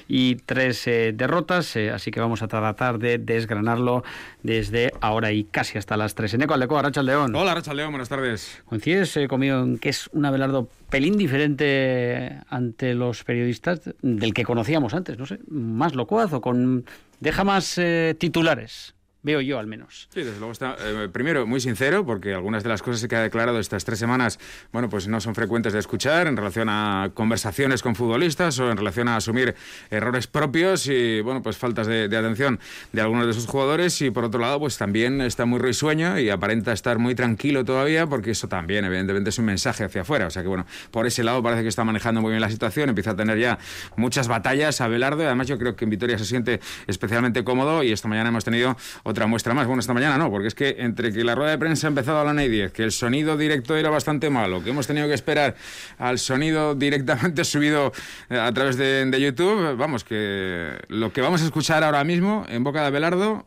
y 0.08 0.36
tres 0.36 0.84
derrotas. 0.84 1.76
así 1.76 2.10
que 2.10 2.20
vamos 2.20 2.42
a 2.42 2.48
tratar 2.48 2.98
de 2.98 3.18
desgranarlo 3.18 4.02
desde 4.42 4.92
ahora 5.00 5.32
y 5.32 5.44
casi 5.44 5.78
hasta 5.78 5.96
las 5.96 6.14
3. 6.14 6.34
Eneco 6.34 6.54
Aldeco, 6.54 6.78
Arracha 6.78 7.02
León. 7.02 7.34
Hola, 7.34 7.52
Arracha 7.52 7.74
León, 7.74 7.90
buenas 7.90 8.08
tardes. 8.08 8.62
Coincides 8.64 9.18
conmigo 9.28 9.60
en 9.60 9.78
que 9.78 9.90
es 9.90 10.08
un 10.12 10.24
Abelardo 10.24 10.68
pelín 10.90 11.16
diferente 11.16 12.38
ante 12.48 12.94
los 12.94 13.24
periodistas 13.24 13.80
del 14.02 14.34
que 14.34 14.44
conocíamos 14.44 14.94
antes, 14.94 15.18
no 15.18 15.26
sé, 15.26 15.38
más 15.48 15.94
locuaz 15.94 16.32
o 16.32 16.40
con... 16.40 16.84
deja 17.20 17.44
más 17.44 17.78
eh, 17.78 18.16
titulares 18.18 18.95
veo 19.26 19.40
yo 19.40 19.58
al 19.58 19.66
menos. 19.66 20.08
Sí, 20.14 20.22
desde 20.22 20.38
luego 20.38 20.52
está, 20.52 20.76
eh, 20.78 21.08
primero, 21.12 21.46
muy 21.48 21.60
sincero, 21.60 22.06
porque 22.06 22.32
algunas 22.32 22.62
de 22.62 22.68
las 22.68 22.80
cosas 22.80 23.06
que 23.08 23.16
ha 23.16 23.20
declarado 23.20 23.58
estas 23.58 23.84
tres 23.84 23.98
semanas, 23.98 24.38
bueno, 24.72 24.88
pues 24.88 25.08
no 25.08 25.20
son 25.20 25.34
frecuentes 25.34 25.72
de 25.72 25.80
escuchar 25.80 26.28
en 26.28 26.36
relación 26.36 26.68
a 26.68 27.10
conversaciones 27.12 27.82
con 27.82 27.96
futbolistas 27.96 28.58
o 28.60 28.70
en 28.70 28.76
relación 28.76 29.08
a 29.08 29.16
asumir 29.16 29.56
errores 29.90 30.28
propios 30.28 30.86
y, 30.86 31.20
bueno, 31.22 31.42
pues 31.42 31.56
faltas 31.56 31.88
de, 31.88 32.04
atención 32.04 32.60
de 32.92 33.00
algunos 33.00 33.26
de 33.26 33.32
sus 33.32 33.46
jugadores 33.46 34.00
y, 34.00 34.10
por 34.10 34.24
otro 34.24 34.40
lado, 34.40 34.60
pues 34.60 34.78
también 34.78 35.20
está 35.20 35.44
muy 35.44 35.58
risueño 35.58 36.20
y 36.20 36.30
aparenta 36.30 36.72
estar 36.72 36.98
muy 37.00 37.16
tranquilo 37.16 37.64
todavía, 37.64 38.06
porque 38.06 38.30
eso 38.30 38.46
también, 38.46 38.84
evidentemente, 38.84 39.30
es 39.30 39.38
un 39.40 39.46
mensaje 39.46 39.82
hacia 39.82 40.02
afuera. 40.02 40.28
O 40.28 40.30
sea 40.30 40.42
que, 40.42 40.48
bueno, 40.48 40.66
por 40.92 41.04
ese 41.04 41.24
lado 41.24 41.42
parece 41.42 41.62
que 41.62 41.68
está 41.68 41.82
manejando 41.82 42.20
muy 42.20 42.30
bien 42.30 42.40
la 42.40 42.50
situación, 42.50 42.90
empieza 42.90 43.10
a 43.10 43.16
tener 43.16 43.38
ya 43.38 43.58
muchas 43.96 44.28
batallas 44.28 44.80
a 44.80 44.86
Belardo 44.86 45.24
y 45.24 45.26
además 45.26 45.48
yo 45.48 45.58
creo 45.58 45.74
que 45.74 45.84
en 45.84 45.90
Vitoria 45.90 46.16
se 46.16 46.24
siente 46.24 46.60
especialmente 46.86 47.42
cómodo 47.42 47.82
y 47.82 47.90
esta 47.90 48.06
mañana 48.06 48.28
hemos 48.28 48.44
tenido 48.44 48.76
otra 49.02 49.15
muestra 49.24 49.54
más. 49.54 49.66
Bueno, 49.66 49.80
esta 49.80 49.94
mañana 49.94 50.18
no, 50.18 50.30
porque 50.30 50.48
es 50.48 50.54
que 50.54 50.76
entre 50.80 51.10
que 51.10 51.24
la 51.24 51.34
rueda 51.34 51.52
de 51.52 51.58
prensa 51.58 51.86
ha 51.86 51.88
empezado 51.88 52.20
a 52.20 52.24
la 52.24 52.34
NEI 52.34 52.50
10, 52.50 52.72
que 52.72 52.82
el 52.82 52.92
sonido 52.92 53.38
directo 53.38 53.74
era 53.74 53.88
bastante 53.88 54.28
malo, 54.28 54.62
que 54.62 54.70
hemos 54.70 54.86
tenido 54.86 55.08
que 55.08 55.14
esperar 55.14 55.54
al 55.96 56.18
sonido 56.18 56.74
directamente 56.74 57.42
subido 57.46 57.92
eh, 58.28 58.38
a 58.38 58.52
través 58.52 58.76
de, 58.76 59.06
de 59.06 59.20
YouTube, 59.20 59.74
vamos, 59.76 60.04
que 60.04 60.78
lo 60.88 61.10
que 61.14 61.22
vamos 61.22 61.40
a 61.40 61.46
escuchar 61.46 61.82
ahora 61.82 62.04
mismo 62.04 62.44
en 62.50 62.62
boca 62.62 62.82
de 62.82 62.88
Abelardo 62.88 63.46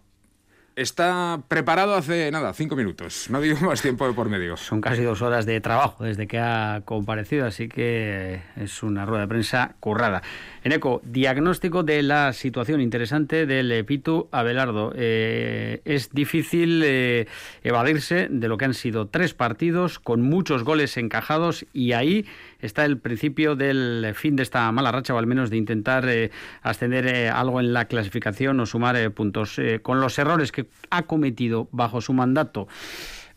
está 0.80 1.42
preparado 1.48 1.96
hace 1.96 2.32
nada, 2.32 2.54
cinco 2.54 2.76
minutos. 2.76 3.30
No 3.30 3.42
digo 3.42 3.58
más 3.65 3.82
tiempo 3.82 4.08
de 4.08 4.13
por 4.13 4.30
medio. 4.30 4.58
Son 4.58 4.82
casi 4.82 5.04
dos 5.04 5.22
horas 5.22 5.46
de 5.46 5.60
trabajo 5.62 6.04
desde 6.04 6.28
que 6.28 6.39
ha 6.39 6.82
comparecido, 6.86 7.46
así 7.46 7.68
que 7.68 8.42
es 8.56 8.82
una 8.82 9.06
rueda 9.06 9.22
de 9.22 9.28
prensa 9.28 9.76
currada. 9.80 10.22
En 10.63 10.72
eco, 10.72 11.02
diagnóstico 11.04 11.84
de 11.84 12.04
la 12.04 12.34
situación 12.34 12.82
interesante 12.82 13.46
del 13.46 13.86
Pitu 13.86 14.28
Abelardo. 14.32 14.94
Eh, 14.96 15.82
es 15.86 16.12
difícil 16.12 16.82
eh, 16.86 17.28
evadirse 17.63 18.28
de 18.30 18.48
lo 18.48 18.58
que 18.58 18.65
han 18.65 18.74
sido 18.74 19.08
tres 19.08 19.34
partidos 19.34 20.00
con 20.00 20.22
muchos 20.22 20.63
goles 20.63 20.98
encajados 20.98 21.65
y 21.74 21.94
ahí 21.94 22.26
está 22.60 22.86
el 22.86 22.98
principio 22.98 23.56
del 23.56 24.13
fin 24.15 24.36
de 24.36 24.43
esta 24.43 24.72
mala 24.72 24.91
racha 24.91 25.13
o 25.13 25.17
al 25.17 25.28
menos 25.28 25.50
de 25.50 25.58
intentar 25.58 26.08
eh, 26.08 26.32
ascender 26.62 27.30
algo 27.30 27.60
en 27.60 27.74
la 27.74 27.86
clasificación 27.86 28.60
o 28.60 28.65
sumar 28.65 29.12
puntos. 29.12 29.60
con 29.82 30.02
los 30.02 30.17
errores 30.19 30.52
que 30.52 30.67
ha 30.89 31.04
cometido 31.04 31.67
bajo 31.72 32.02
su 32.02 32.13
mandato 32.13 32.67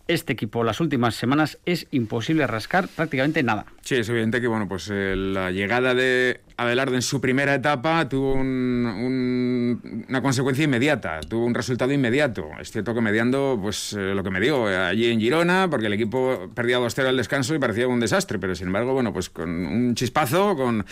este 0.09 0.33
equipo 0.33 0.65
las 0.65 0.81
últimas 0.81 1.15
semanas 1.15 1.59
es 1.65 1.87
imposible 1.91 2.47
rascar 2.47 2.89
prácticamente 2.89 3.43
nada. 3.43 3.67
Sí, 3.83 3.97
es 3.97 4.09
evidente 4.09 4.41
que 4.41 4.47
bueno, 4.47 4.69
pues 4.69 4.89
eh, 4.93 5.15
la 5.17 5.51
llegada 5.51 5.95
de 5.95 6.41
Abelardo 6.57 6.95
en 6.95 7.03
su 7.03 7.21
primera 7.21 7.55
etapa 7.55 8.09
tuvo 8.09 8.35
una 8.35 10.23
consecuencia 10.23 10.65
inmediata, 10.65 11.21
tuvo 11.21 11.47
un 11.47 11.55
resultado 11.55 11.93
inmediato. 11.93 12.49
Es 12.61 12.71
cierto 12.71 12.95
que 12.95 13.01
mediando 13.01 13.59
pues 13.61 13.93
eh, 13.95 14.15
lo 14.15 14.23
que 14.23 14.31
me 14.31 14.41
dio 14.41 14.71
eh, 14.71 14.77
allí 14.77 15.11
en 15.11 15.21
Girona, 15.21 15.69
porque 15.71 15.87
el 15.87 15.93
equipo 15.93 16.51
perdía 16.55 16.79
2-0 16.79 17.07
al 17.07 17.17
descanso 17.17 17.55
y 17.55 17.59
parecía 17.59 17.89
un 17.89 18.01
desastre, 18.01 18.39
pero 18.39 18.55
sin 18.55 18.69
embargo, 18.69 18.93
bueno, 18.93 19.13
pues 19.13 19.31
con 19.31 19.51
un 19.51 19.95
chispazo, 19.95 20.57
con, 20.57 20.85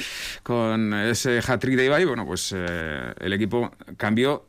con 0.43 0.95
ese 0.95 1.41
hat-trick 1.47 1.77
de 1.77 1.87
Ibai, 1.87 2.05
bueno, 2.05 2.27
pues 2.27 2.53
el 2.53 3.33
equipo 3.33 3.73
cambió 3.97 4.47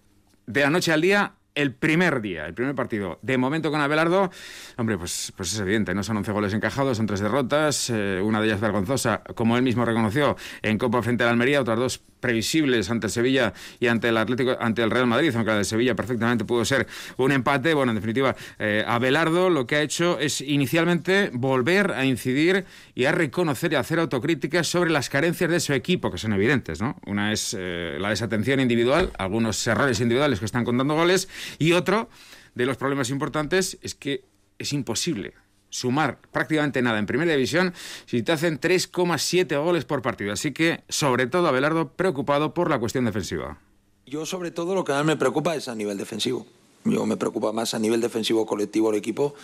de 0.47 0.61
la 0.61 0.69
noche 0.69 0.91
al 0.91 1.01
día 1.01 1.33
el 1.55 1.73
primer 1.73 2.21
día, 2.21 2.45
el 2.45 2.53
primer 2.53 2.75
partido. 2.75 3.19
De 3.21 3.37
momento 3.37 3.71
con 3.71 3.81
Abelardo, 3.81 4.31
hombre, 4.77 4.97
pues, 4.97 5.33
pues 5.35 5.53
es 5.53 5.59
evidente, 5.59 5.93
no 5.93 6.03
son 6.03 6.17
11 6.17 6.31
goles 6.31 6.53
encajados, 6.53 6.97
son 6.97 7.07
tres 7.07 7.19
derrotas, 7.19 7.89
eh, 7.89 8.21
una 8.23 8.39
de 8.41 8.47
ellas 8.47 8.61
vergonzosa, 8.61 9.23
como 9.35 9.57
él 9.57 9.63
mismo 9.63 9.85
reconoció, 9.85 10.35
en 10.61 10.77
Copa 10.77 11.01
frente 11.01 11.23
al 11.23 11.31
Almería, 11.31 11.61
otras 11.61 11.79
dos 11.79 12.01
previsibles 12.21 12.89
ante 12.89 13.09
Sevilla 13.09 13.53
y 13.79 13.87
ante 13.87 14.07
el 14.09 14.17
Atlético, 14.17 14.55
ante 14.59 14.81
el 14.83 14.91
Real 14.91 15.07
Madrid, 15.07 15.33
aunque 15.35 15.51
la 15.51 15.57
de 15.57 15.65
Sevilla 15.65 15.95
perfectamente 15.95 16.45
pudo 16.45 16.63
ser 16.63 16.87
un 17.17 17.33
empate. 17.33 17.73
Bueno, 17.73 17.91
en 17.91 17.95
definitiva, 17.97 18.35
eh, 18.59 18.85
Abelardo 18.87 19.49
lo 19.49 19.67
que 19.67 19.75
ha 19.75 19.81
hecho 19.81 20.19
es 20.19 20.39
inicialmente 20.39 21.31
volver 21.33 21.91
a 21.91 22.05
incidir 22.05 22.65
y 22.95 23.05
a 23.05 23.11
reconocer 23.11 23.73
y 23.73 23.75
a 23.75 23.79
hacer 23.79 23.99
autocríticas 23.99 24.67
sobre 24.67 24.91
las 24.91 25.09
carencias 25.09 25.49
de 25.49 25.59
su 25.59 25.73
equipo, 25.73 26.11
que 26.11 26.17
son 26.17 26.33
evidentes, 26.33 26.79
¿no? 26.79 26.95
Una 27.05 27.33
es 27.33 27.55
eh, 27.57 27.97
la 27.99 28.09
desatención 28.09 28.59
individual, 28.59 29.11
algunos 29.17 29.65
errores 29.67 29.99
individuales 29.99 30.39
que 30.39 30.45
están 30.45 30.63
contando 30.63 30.93
goles, 30.93 31.27
y 31.59 31.73
otro 31.73 32.09
de 32.55 32.65
los 32.65 32.77
problemas 32.77 33.09
importantes 33.09 33.77
es 33.81 33.95
que 33.95 34.23
es 34.59 34.73
imposible 34.73 35.33
sumar 35.71 36.19
prácticamente 36.31 36.83
nada 36.83 36.99
en 36.99 37.07
primera 37.07 37.31
división 37.31 37.73
si 38.05 38.21
te 38.21 38.31
hacen 38.31 38.59
3,7 38.59 39.63
goles 39.63 39.85
por 39.85 40.03
partido. 40.03 40.31
Así 40.31 40.51
que, 40.51 40.83
sobre 40.87 41.25
todo, 41.25 41.47
Abelardo 41.47 41.89
preocupado 41.93 42.53
por 42.53 42.69
la 42.69 42.79
cuestión 42.79 43.05
defensiva. 43.05 43.57
Yo, 44.05 44.27
sobre 44.27 44.51
todo, 44.51 44.75
lo 44.75 44.83
que 44.83 44.91
más 44.91 45.05
me 45.05 45.17
preocupa 45.17 45.55
es 45.55 45.67
a 45.67 45.73
nivel 45.73 45.97
defensivo. 45.97 46.45
Yo 46.83 47.05
me 47.05 47.15
preocupa 47.15 47.51
más 47.51 47.73
a 47.73 47.79
nivel 47.79 48.01
defensivo 48.01 48.45
colectivo 48.45 48.89
el 48.89 48.97
equipo 48.97 49.35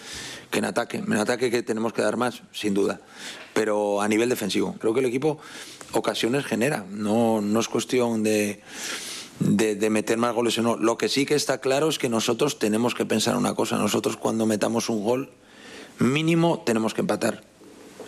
que 0.50 0.60
en 0.60 0.66
ataque. 0.66 0.98
En 0.98 1.14
ataque 1.14 1.52
que 1.52 1.64
tenemos 1.64 1.94
que 1.94 2.02
dar 2.02 2.18
más, 2.18 2.42
sin 2.52 2.74
duda. 2.74 3.00
Pero 3.54 4.02
a 4.02 4.08
nivel 4.08 4.30
defensivo. 4.30 4.76
Creo 4.80 4.94
que 4.94 5.02
el 5.02 5.06
equipo 5.06 5.40
ocasiones 5.94 6.46
genera. 6.46 6.86
No, 6.90 7.42
no 7.42 7.60
es 7.60 7.68
cuestión 7.68 8.24
de, 8.24 8.62
de, 9.40 9.90
meter 9.90 10.18
más 10.18 10.34
goles 10.34 10.58
o 10.58 10.64
no. 10.64 10.78
Lo 10.78 10.98
que 10.98 11.10
sí 11.10 11.26
que 11.26 11.36
está 11.36 11.60
claro 11.60 11.90
es 11.90 12.00
que 12.00 12.10
nosotros 12.10 12.58
tenemos 12.58 12.96
que 12.96 13.06
pensar 13.06 13.38
una 13.38 13.54
cosa. 13.54 13.78
Nosotros 13.78 14.18
cuando 14.18 14.48
metamos 14.48 14.90
un 14.90 15.04
gol 15.04 15.32
mínimo 16.00 16.64
tenemos 16.66 16.94
que 16.94 17.02
empatar. 17.02 17.44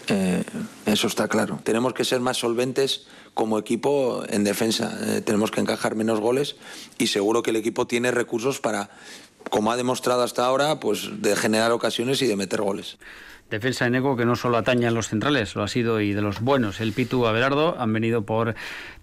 Eh, 0.07 0.43
eso 0.85 1.07
está 1.07 1.27
claro. 1.27 1.59
Tenemos 1.63 1.93
que 1.93 2.03
ser 2.03 2.19
más 2.19 2.37
solventes 2.37 3.05
como 3.33 3.59
equipo 3.59 4.23
en 4.27 4.43
defensa. 4.43 4.97
Eh, 5.03 5.21
tenemos 5.21 5.51
que 5.51 5.61
encajar 5.61 5.95
menos 5.95 6.19
goles 6.19 6.55
y 6.97 7.07
seguro 7.07 7.43
que 7.43 7.51
el 7.51 7.55
equipo 7.57 7.85
tiene 7.87 8.11
recursos 8.11 8.59
para, 8.59 8.89
como 9.49 9.71
ha 9.71 9.77
demostrado 9.77 10.23
hasta 10.23 10.45
ahora, 10.45 10.79
pues 10.79 11.21
de 11.21 11.35
generar 11.35 11.71
ocasiones 11.71 12.21
y 12.21 12.27
de 12.27 12.35
meter 12.35 12.61
goles. 12.61 12.97
Defensa 13.49 13.85
de 13.85 13.91
Nego 13.91 14.15
que 14.15 14.25
no 14.25 14.35
solo 14.35 14.57
atañe 14.57 14.87
a 14.87 14.91
los 14.91 15.07
centrales, 15.07 15.55
lo 15.55 15.63
ha 15.63 15.67
sido 15.67 16.01
y 16.01 16.13
de 16.13 16.21
los 16.21 16.41
buenos. 16.41 16.79
El 16.81 16.93
Pitu 16.93 17.25
Abelardo 17.25 17.75
han 17.79 17.91
venido 17.93 18.23
por 18.23 18.55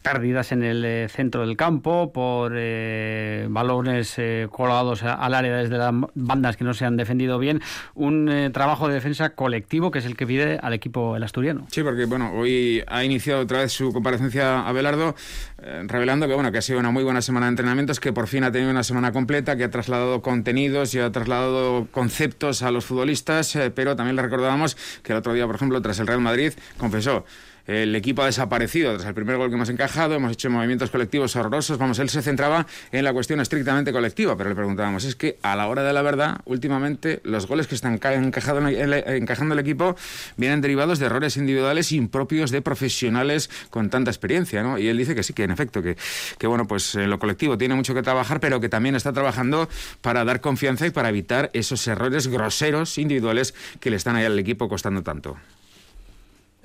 pérdidas 0.03 0.53
en 0.53 0.63
el 0.63 0.85
eh, 0.85 1.09
centro 1.09 1.45
del 1.45 1.57
campo, 1.57 2.13
por 2.13 2.53
eh, 2.55 3.47
balones 3.51 4.15
eh, 4.19 4.47
colados 4.51 5.03
al 5.03 5.35
área 5.35 5.57
desde 5.57 5.79
las 5.79 5.93
bandas 6.15 6.57
que 6.57 6.63
no 6.63 6.75
se 6.75 6.85
han 6.85 6.97
defendido 6.97 7.41
bien. 7.41 7.61
Un 7.95 8.51
trabajo 8.53 8.87
de 8.87 8.95
defensa 8.95 9.31
colectivo 9.31 9.91
que 9.91 9.99
es 9.99 10.07
el 10.07 10.17
que 10.17 10.27
pide 10.27 10.59
al 10.63 10.73
equipo 10.75 11.17
el 11.17 11.25
asturiano. 11.25 11.67
Sí, 11.73 11.83
porque 11.83 12.05
bueno, 12.05 12.33
hoy 12.35 12.85
ha 12.87 13.03
iniciado 13.03 13.41
otra 13.43 13.61
vez 13.61 13.73
su 13.73 13.93
comparecencia 13.93 14.61
Abelardo, 14.61 15.17
revelando 15.59 16.29
que 16.29 16.35
bueno 16.35 16.53
que 16.53 16.59
ha 16.59 16.63
sido 16.63 16.79
una 16.79 16.91
muy 16.91 17.03
buena 17.03 17.23
semana 17.23 17.47
de 17.47 17.51
entrenamientos, 17.51 17.99
que 17.99 18.13
por 18.13 18.27
fin 18.27 18.45
ha 18.45 18.53
tenido 18.53 18.71
una 18.71 18.83
semana 18.83 19.13
completa, 19.13 19.57
que 19.57 19.65
ha 19.65 19.71
trasladado 19.71 20.23
contenidos 20.23 20.95
y 20.95 20.99
ha 20.99 21.11
trasladado 21.11 21.89
conceptos 21.91 22.63
a 22.63 22.71
los 22.71 22.85
futbolistas, 22.85 23.57
pero 23.75 23.97
también 23.97 24.17
le 24.17 24.23
recordábamos 24.23 24.77
que 25.03 25.13
el 25.13 25.19
otro 25.19 25.33
día, 25.33 25.47
por 25.47 25.57
ejemplo, 25.57 25.81
tras 25.81 25.99
el 25.99 26.07
Real 26.07 26.21
Madrid, 26.21 26.53
confesó 26.77 27.25
el 27.67 27.95
equipo 27.97 28.23
ha 28.23 28.27
desaparecido 28.27 28.95
tras 28.95 29.07
el 29.07 29.15
primer 29.15 29.37
gol 29.37 29.49
que 29.49 29.57
hemos 29.57 29.69
encajado, 29.69 30.15
hemos 30.15 30.33
hecho 30.33 30.51
movimientos 30.51 30.91
colectivos 30.91 31.35
horrorosos, 31.37 31.79
vamos, 31.79 31.99
él 31.99 32.09
se 32.09 32.23
centraba 32.23 32.67
en 32.93 33.05
la 33.05 33.13
cuestión 33.13 33.41
estrictamente 33.41 33.93
colectiva, 33.93 34.37
pero 34.37 34.49
le 34.49 34.57
preguntábamos, 34.57 35.05
es 35.05 35.17
que 35.17 35.39
a 35.43 35.57
la 35.57 35.69
hora 35.69 35.83
de 35.83 35.93
la 35.93 36.03
verdad, 36.03 36.41
últimamente 36.45 37.21
los 37.25 37.47
goles 37.47 37.67
que 37.67 37.75
están 37.75 37.95
encajando 37.95 39.55
el 39.55 39.59
equipo 39.59 39.97
vienen 40.37 40.61
derivados 40.61 40.99
de 40.99 41.07
errores 41.07 41.37
individuales 41.37 41.93
impropios 41.93 42.51
de 42.51 42.63
profesionales 42.63 43.51
con 43.71 43.91
tanta 43.91 44.11
experiencia, 44.11 44.63
¿no? 44.63 44.79
Y 44.79 44.89
él 44.89 44.97
dice 44.97 45.15
que 45.15 45.23
sí, 45.23 45.33
que 45.33 45.45
en 45.45 45.51
efecto, 45.51 45.83
que, 45.83 45.97
que 46.39 46.47
bueno, 46.47 46.67
pues 46.67 46.95
en 46.95 47.11
lo 47.11 47.19
colectivo 47.19 47.59
tiene 47.59 47.75
mucho 47.75 47.95
que 47.95 48.03
trabajar, 48.03 48.41
pero 48.41 48.61
que 48.61 48.69
también 48.69 48.95
está 48.95 49.13
trabajando 49.13 49.69
para 50.01 50.25
dar 50.25 50.41
confianza 50.41 50.87
y 50.87 50.91
para 50.91 51.09
evitar 51.09 51.51
esos 51.53 51.87
errores 51.87 52.29
groseros 52.29 52.99
individuales 52.99 53.55
que 53.81 53.91
le 53.91 53.97
están 53.97 54.17
ahí 54.17 54.25
al 54.25 54.39
equipo 54.39 54.69
costando 54.69 55.03
tanto. 55.03 55.37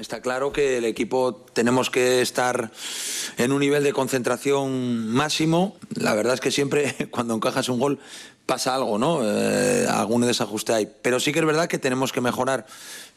Está 0.01 0.19
claro 0.19 0.51
que 0.51 0.79
el 0.79 0.85
equipo 0.85 1.45
tenemos 1.53 1.91
que 1.91 2.23
estar 2.23 2.71
en 3.37 3.51
un 3.51 3.59
nivel 3.59 3.83
de 3.83 3.93
concentración 3.93 5.07
máximo. 5.09 5.75
La 5.93 6.15
verdad 6.15 6.33
es 6.33 6.41
que 6.41 6.49
siempre 6.49 7.07
cuando 7.11 7.35
encajas 7.35 7.69
un 7.69 7.79
gol 7.79 7.99
pasa 8.47 8.73
algo, 8.73 8.97
¿no? 8.97 9.19
Eh, 9.23 9.85
algún 9.87 10.23
desajuste 10.23 10.73
hay. 10.73 10.91
Pero 11.03 11.19
sí 11.19 11.31
que 11.31 11.37
es 11.37 11.45
verdad 11.45 11.67
que 11.67 11.77
tenemos 11.77 12.11
que 12.11 12.19
mejorar 12.19 12.65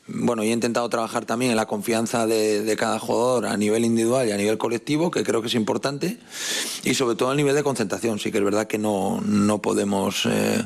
bueno, 0.07 0.43
he 0.43 0.49
intentado 0.49 0.87
trabajar 0.91 1.25
también 1.25 1.53
en 1.53 1.57
la 1.57 1.65
confianza 1.65 2.27
de, 2.27 2.77
cada 2.79 2.99
jugador 2.99 3.47
a 3.47 3.57
nivel 3.57 3.87
individual 3.87 4.29
y 4.29 4.33
a 4.33 4.37
nivel 4.37 4.59
colectivo, 4.59 5.11
que 5.11 5.25
creo 5.25 5.41
que 5.41 5.49
es 5.49 5.55
importante, 5.55 6.19
y 6.83 6.93
sobre 6.93 7.17
todo 7.17 7.31
a 7.31 7.35
nivel 7.35 7.55
de 7.55 7.63
concentración. 7.63 8.19
Sí 8.19 8.31
que 8.31 8.37
es 8.37 8.45
verdad 8.45 8.67
que 8.67 8.77
no, 8.77 9.23
no 9.23 9.63
podemos 9.63 10.27
eh, 10.27 10.63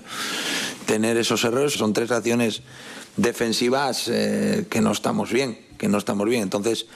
tener 0.87 1.16
esos 1.18 1.44
errores. 1.44 1.74
Son 1.74 1.92
tres 1.92 2.11
acciones 2.11 2.62
defensivas 3.16 4.09
eh, 4.09 4.66
que 4.68 4.81
no 4.81 4.90
estamos 4.90 5.33
bien, 5.33 5.67
que 5.79 5.88
no 5.88 5.99
estamos 5.99 6.29
bien. 6.29 6.43
Entonces, 6.43 6.87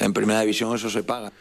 en 0.00 0.12
primera 0.12 0.40
división 0.40 0.74
eso 0.74 0.90
se 0.90 1.02
paga. 1.02 1.32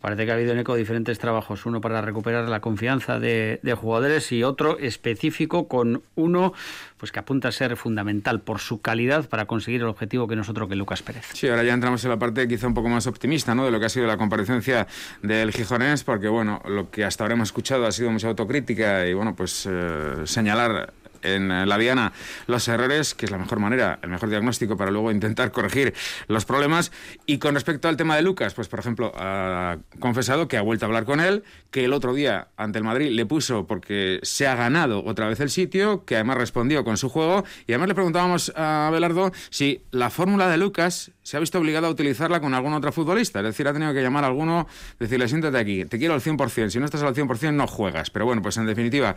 Parece 0.00 0.24
que 0.24 0.32
ha 0.32 0.34
habido 0.34 0.52
en 0.52 0.58
ECO 0.58 0.76
diferentes 0.76 1.18
trabajos, 1.18 1.66
uno 1.66 1.82
para 1.82 2.00
recuperar 2.00 2.48
la 2.48 2.60
confianza 2.60 3.20
de, 3.20 3.60
jugadores 3.78 4.32
y 4.32 4.42
otro 4.42 4.78
específico 4.78 5.68
con 5.68 6.02
uno 6.14 6.54
pues 6.96 7.12
que 7.12 7.18
apunta 7.18 7.48
a 7.48 7.52
ser 7.52 7.76
fundamental 7.76 8.40
por 8.40 8.60
su 8.60 8.80
calidad 8.80 9.28
para 9.28 9.44
conseguir 9.44 9.82
el 9.82 9.88
objetivo 9.88 10.26
que 10.26 10.36
nosotros 10.36 10.68
que 10.70 10.74
Lucas 10.74 11.02
Pérez. 11.02 11.26
Sí, 11.34 11.48
ahora 11.48 11.64
ya 11.64 11.74
entramos 11.74 12.02
en 12.04 12.10
la 12.10 12.18
parte 12.18 12.48
quizá 12.48 12.66
un 12.66 12.74
poco 12.74 12.88
más 12.88 13.06
optimista, 13.06 13.54
¿no? 13.54 13.64
De 13.66 13.70
lo 13.70 13.78
que 13.78 13.86
ha 13.86 13.88
sido 13.90 14.06
la 14.06 14.16
comparecencia 14.16 14.86
del 15.22 15.52
Gijonés, 15.52 16.02
porque 16.02 16.28
bueno, 16.28 16.62
lo 16.66 16.90
que 16.90 17.04
hasta 17.04 17.24
ahora 17.24 17.34
hemos 17.34 17.48
escuchado 17.48 17.86
ha 17.86 17.92
sido 17.92 18.10
mucha 18.10 18.28
autocrítica 18.28 19.06
y 19.06 19.12
bueno, 19.12 19.36
pues 19.36 19.68
eh, 19.70 20.22
señalar 20.24 20.94
en 21.22 21.48
la 21.48 21.78
Diana 21.78 22.12
los 22.46 22.66
errores, 22.68 23.14
que 23.14 23.26
es 23.26 23.30
la 23.30 23.38
mejor 23.38 23.58
manera, 23.60 23.98
el 24.02 24.10
mejor 24.10 24.30
diagnóstico 24.30 24.76
para 24.76 24.90
luego 24.90 25.10
intentar 25.10 25.52
corregir 25.52 25.94
los 26.28 26.44
problemas. 26.44 26.92
Y 27.26 27.38
con 27.38 27.54
respecto 27.54 27.88
al 27.88 27.96
tema 27.96 28.16
de 28.16 28.22
Lucas, 28.22 28.54
pues 28.54 28.68
por 28.68 28.80
ejemplo, 28.80 29.12
ha 29.16 29.78
confesado 29.98 30.48
que 30.48 30.56
ha 30.56 30.62
vuelto 30.62 30.84
a 30.84 30.88
hablar 30.88 31.04
con 31.04 31.20
él, 31.20 31.44
que 31.70 31.84
el 31.84 31.92
otro 31.92 32.14
día 32.14 32.48
ante 32.56 32.78
el 32.78 32.84
Madrid 32.84 33.10
le 33.10 33.26
puso 33.26 33.66
porque 33.66 34.20
se 34.22 34.46
ha 34.46 34.54
ganado 34.54 35.04
otra 35.04 35.28
vez 35.28 35.40
el 35.40 35.50
sitio, 35.50 36.04
que 36.04 36.16
además 36.16 36.38
respondió 36.38 36.84
con 36.84 36.96
su 36.96 37.08
juego. 37.08 37.44
Y 37.66 37.72
además 37.72 37.88
le 37.88 37.94
preguntábamos 37.94 38.52
a 38.56 38.90
Belardo 38.92 39.32
si 39.50 39.82
la 39.90 40.10
fórmula 40.10 40.48
de 40.48 40.56
Lucas 40.56 41.12
se 41.22 41.36
ha 41.36 41.40
visto 41.40 41.58
obligado 41.58 41.86
a 41.86 41.90
utilizarla 41.90 42.40
con 42.40 42.54
algún 42.54 42.72
otro 42.74 42.92
futbolista. 42.92 43.40
Es 43.40 43.46
decir, 43.46 43.68
ha 43.68 43.72
tenido 43.72 43.92
que 43.92 44.02
llamar 44.02 44.24
a 44.24 44.26
alguno, 44.26 44.66
decirle, 44.98 45.28
siéntate 45.28 45.58
aquí, 45.58 45.84
te 45.84 45.98
quiero 45.98 46.14
al 46.14 46.20
100%, 46.20 46.70
si 46.70 46.78
no 46.78 46.84
estás 46.84 47.02
al 47.02 47.14
100% 47.14 47.54
no 47.54 47.66
juegas. 47.66 48.10
Pero 48.10 48.26
bueno, 48.26 48.42
pues 48.42 48.56
en 48.56 48.66
definitiva, 48.66 49.14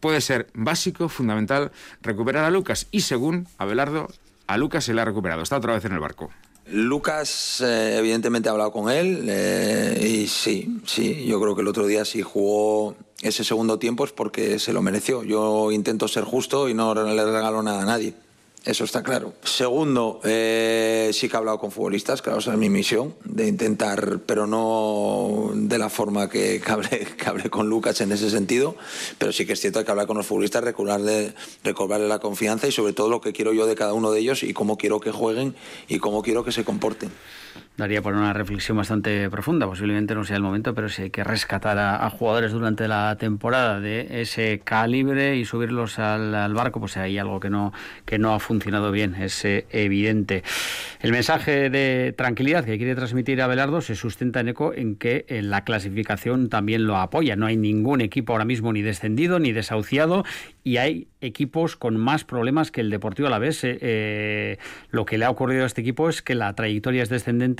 puede 0.00 0.20
ser 0.20 0.48
básico, 0.54 1.08
fundamental, 1.08 1.72
recuperar 2.02 2.44
a 2.44 2.50
Lucas. 2.50 2.86
Y 2.90 3.02
según 3.02 3.46
Abelardo, 3.58 4.08
a 4.46 4.56
Lucas 4.58 4.84
se 4.84 4.94
le 4.94 5.00
ha 5.00 5.04
recuperado. 5.04 5.42
Está 5.42 5.56
otra 5.56 5.74
vez 5.74 5.84
en 5.84 5.92
el 5.92 6.00
barco. 6.00 6.30
Lucas, 6.70 7.62
eh, 7.62 7.96
evidentemente, 7.98 8.48
ha 8.48 8.52
hablado 8.52 8.72
con 8.72 8.90
él 8.90 9.26
eh, 9.28 9.98
y 10.02 10.26
sí, 10.26 10.80
sí, 10.84 11.24
yo 11.26 11.40
creo 11.40 11.54
que 11.54 11.62
el 11.62 11.68
otro 11.68 11.86
día 11.86 12.04
sí 12.04 12.20
jugó 12.20 12.94
ese 13.22 13.42
segundo 13.42 13.78
tiempo 13.78 14.04
es 14.04 14.12
porque 14.12 14.58
se 14.58 14.72
lo 14.72 14.82
mereció. 14.82 15.22
Yo 15.24 15.72
intento 15.72 16.08
ser 16.08 16.24
justo 16.24 16.68
y 16.68 16.74
no 16.74 16.94
le 16.94 17.24
regalo 17.24 17.62
nada 17.62 17.82
a 17.82 17.86
nadie. 17.86 18.14
Eso 18.64 18.84
está 18.84 19.02
claro. 19.02 19.32
Segundo, 19.44 20.20
eh, 20.24 21.10
sí 21.14 21.28
que 21.28 21.36
he 21.36 21.38
hablado 21.38 21.58
con 21.58 21.70
futbolistas, 21.70 22.22
claro, 22.22 22.40
esa 22.40 22.52
es 22.52 22.58
mi 22.58 22.68
misión, 22.68 23.14
de 23.24 23.46
intentar, 23.46 24.20
pero 24.26 24.46
no 24.46 25.52
de 25.54 25.78
la 25.78 25.88
forma 25.88 26.28
que, 26.28 26.60
hablé, 26.66 27.50
con 27.50 27.68
Lucas 27.68 28.00
en 28.00 28.12
ese 28.12 28.30
sentido, 28.30 28.76
pero 29.16 29.32
sí 29.32 29.46
que 29.46 29.54
es 29.54 29.60
cierto 29.60 29.82
que 29.84 29.90
hablar 29.90 30.06
con 30.06 30.16
los 30.16 30.26
futbolistas, 30.26 30.64
recobrarle, 30.64 31.34
recobrarle 31.64 32.08
la 32.08 32.18
confianza 32.18 32.66
y 32.66 32.72
sobre 32.72 32.92
todo 32.92 33.08
lo 33.08 33.20
que 33.20 33.32
quiero 33.32 33.52
yo 33.52 33.66
de 33.66 33.74
cada 33.74 33.94
uno 33.94 34.10
de 34.10 34.20
ellos 34.20 34.42
y 34.42 34.52
cómo 34.52 34.76
quiero 34.76 35.00
que 35.00 35.12
jueguen 35.12 35.54
y 35.86 35.98
cómo 35.98 36.22
quiero 36.22 36.44
que 36.44 36.52
se 36.52 36.64
comporten 36.64 37.10
daría 37.76 38.02
por 38.02 38.14
una 38.14 38.32
reflexión 38.32 38.76
bastante 38.76 39.30
profunda. 39.30 39.66
Posiblemente 39.66 40.14
no 40.14 40.24
sea 40.24 40.36
el 40.36 40.42
momento, 40.42 40.74
pero 40.74 40.88
sí 40.88 41.02
hay 41.02 41.10
que 41.10 41.22
rescatar 41.22 41.78
a, 41.78 42.08
jugadores 42.10 42.52
durante 42.52 42.88
la 42.88 43.16
temporada 43.18 43.80
de 43.80 44.20
ese 44.22 44.60
calibre 44.64 45.36
y 45.36 45.44
subirlos 45.44 45.98
al, 45.98 46.52
barco, 46.54 46.80
pues 46.80 46.96
hay 46.96 47.18
algo 47.18 47.38
que 47.38 47.50
no, 47.50 47.72
que 48.04 48.18
no 48.18 48.34
ha 48.34 48.40
funcionado 48.40 48.90
bien, 48.90 49.14
es 49.14 49.44
eh, 49.44 49.66
evidente. 49.70 50.42
El 51.00 51.12
mensaje 51.12 51.70
de 51.70 52.12
tranquilidad 52.16 52.64
que 52.64 52.76
quiere 52.78 52.94
transmitir 52.96 53.40
Abelardo 53.40 53.80
se 53.80 53.94
sustenta 53.94 54.40
en 54.40 54.48
eco 54.48 54.72
en 54.74 54.96
que 54.96 55.24
eh, 55.28 55.42
la 55.42 55.64
clasificación 55.64 56.48
también 56.48 56.86
lo 56.86 56.96
apoya. 56.96 57.36
No 57.36 57.46
hay 57.46 57.56
ningún 57.56 58.00
equipo 58.00 58.32
ahora 58.32 58.44
mismo 58.44 58.72
ni 58.72 58.82
descendido 58.82 59.38
ni 59.38 59.52
desahuciado 59.52 60.24
y 60.64 60.78
hay 60.78 61.08
equipos 61.20 61.76
con 61.76 61.96
más 61.96 62.24
problemas 62.24 62.70
que 62.70 62.80
el 62.80 62.90
Deportivo 62.90 63.28
a 63.28 63.30
la 63.30 63.38
vez. 63.38 63.60
Eh, 63.62 64.58
lo 64.90 65.04
que 65.04 65.18
le 65.18 65.24
ha 65.24 65.30
ocurrido 65.30 65.64
a 65.64 65.66
este 65.66 65.80
equipo 65.80 66.08
es 66.08 66.22
que 66.22 66.34
la 66.34 66.52
trayectoria 66.54 67.02
es 67.02 67.08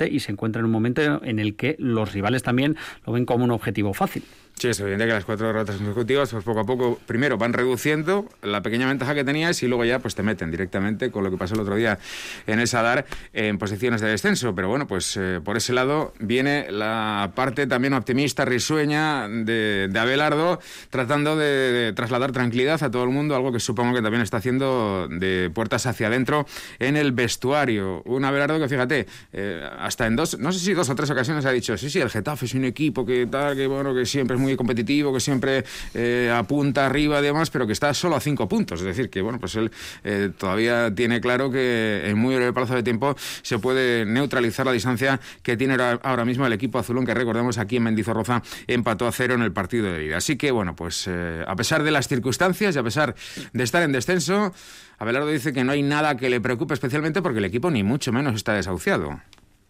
y 0.09 0.19
se 0.19 0.31
encuentra 0.31 0.59
en 0.59 0.65
un 0.65 0.71
momento 0.71 1.23
en 1.23 1.39
el 1.39 1.55
que 1.55 1.75
los 1.79 2.13
rivales 2.13 2.43
también 2.43 2.75
lo 3.05 3.13
ven 3.13 3.25
como 3.25 3.43
un 3.43 3.51
objetivo 3.51 3.93
fácil. 3.93 4.23
Sí, 4.59 4.67
es 4.67 4.79
evidente 4.81 5.05
que 5.05 5.13
las 5.13 5.23
cuatro 5.23 5.47
derrotas 5.47 5.77
consecutivas, 5.77 6.31
pues 6.31 6.43
poco 6.43 6.59
a 6.59 6.65
poco, 6.65 6.99
primero 7.05 7.37
van 7.37 7.53
reduciendo 7.53 8.27
la 8.41 8.61
pequeña 8.61 8.89
ventaja 8.89 9.15
que 9.15 9.23
tenías 9.23 9.63
y 9.63 9.69
luego 9.69 9.85
ya 9.85 9.99
pues 9.99 10.15
te 10.15 10.21
meten 10.21 10.51
directamente 10.51 11.11
con 11.11 11.23
lo 11.23 11.31
que 11.31 11.37
pasó 11.37 11.53
el 11.55 11.61
otro 11.61 11.77
día 11.77 11.97
en 12.45 12.59
el 12.59 12.67
Sadar 12.67 13.05
en 13.31 13.57
posiciones 13.57 14.01
de 14.01 14.09
descenso. 14.09 14.53
Pero 14.53 14.67
bueno, 14.67 14.85
pues 14.85 15.15
eh, 15.15 15.39
por 15.41 15.55
ese 15.55 15.71
lado 15.71 16.13
viene 16.19 16.69
la 16.71 17.31
parte 17.35 17.67
también 17.67 17.93
optimista, 17.93 18.43
risueña 18.43 19.29
de, 19.29 19.89
Abelardo, 19.97 20.59
tratando 20.89 21.37
de, 21.37 21.93
trasladar 21.95 22.33
tranquilidad 22.33 22.83
a 22.83 22.91
todo 22.91 23.05
el 23.05 23.11
mundo, 23.11 23.37
algo 23.37 23.53
que 23.53 23.61
supongo 23.61 23.95
que 23.95 24.01
también 24.01 24.23
está 24.23 24.37
haciendo 24.37 25.07
de 25.09 25.49
puertas 25.55 25.85
hacia 25.85 26.07
adentro 26.07 26.45
en 26.79 26.97
el 26.97 27.13
vestuario. 27.13 28.01
Un 28.03 28.25
Abelardo 28.25 28.59
que, 28.59 28.67
fíjate, 28.67 29.07
eh, 29.31 29.65
hasta 29.79 30.05
en 30.05 30.17
dos, 30.17 30.37
no 30.37 30.51
sé 30.51 30.59
si 30.59 30.73
dos 30.73 30.89
o 30.89 30.95
tres 30.95 31.09
ocasiones 31.09 31.45
ha 31.45 31.51
dicho, 31.51 31.77
sí, 31.77 31.89
sí, 31.89 32.01
el 32.01 32.09
Getafe 32.09 32.45
es 32.45 32.53
un 32.55 32.65
equipo 32.65 33.05
que 33.05 33.25
tal, 33.25 33.55
que 33.55 33.65
bueno, 33.65 33.95
que 33.95 34.05
siempre 34.05 34.35
es 34.35 34.41
muy 34.41 34.48
competitivo, 34.57 35.13
que 35.13 35.19
siempre 35.19 35.63
eh, 35.93 36.33
apunta 36.33 36.85
arriba 36.85 37.19
y 37.19 37.23
demás, 37.23 37.49
pero 37.49 37.67
que 37.67 37.73
está 37.73 37.93
solo 37.93 38.15
a 38.15 38.19
cinco 38.19 38.47
puntos. 38.47 38.79
Es 38.81 38.85
decir, 38.85 39.09
que 39.09 39.21
bueno, 39.21 39.39
pues 39.39 39.55
él 39.55 39.71
eh, 40.03 40.31
todavía 40.37 40.93
tiene 40.93 41.21
claro 41.21 41.51
que 41.51 42.03
en 42.05 42.17
muy 42.17 42.35
breve 42.35 42.53
plazo 42.53 42.75
de 42.75 42.83
tiempo 42.83 43.15
se 43.41 43.59
puede 43.59 44.05
neutralizar 44.05 44.65
la 44.65 44.71
distancia 44.71 45.19
que 45.43 45.57
tiene 45.57 45.77
ahora 46.03 46.25
mismo 46.25 46.45
el 46.45 46.53
equipo 46.53 46.79
azulón, 46.79 47.05
que 47.05 47.13
recordemos 47.13 47.57
aquí 47.57 47.77
en 47.77 47.83
Mendizorroza 47.83 48.41
empató 48.67 49.07
a 49.07 49.11
cero 49.11 49.35
en 49.35 49.41
el 49.41 49.51
partido 49.51 49.91
de 49.91 50.05
ida. 50.05 50.17
Así 50.17 50.37
que 50.37 50.51
bueno, 50.51 50.75
pues 50.75 51.05
eh, 51.07 51.43
a 51.47 51.55
pesar 51.55 51.83
de 51.83 51.91
las 51.91 52.07
circunstancias 52.07 52.75
y 52.75 52.79
a 52.79 52.83
pesar 52.83 53.15
de 53.53 53.63
estar 53.63 53.83
en 53.83 53.91
descenso, 53.91 54.53
Abelardo 54.97 55.29
dice 55.29 55.53
que 55.53 55.63
no 55.63 55.71
hay 55.71 55.81
nada 55.81 56.17
que 56.17 56.29
le 56.29 56.41
preocupe 56.41 56.73
especialmente 56.73 57.21
porque 57.21 57.39
el 57.39 57.45
equipo 57.45 57.71
ni 57.71 57.83
mucho 57.83 58.11
menos 58.11 58.35
está 58.35 58.53
desahuciado. 58.53 59.21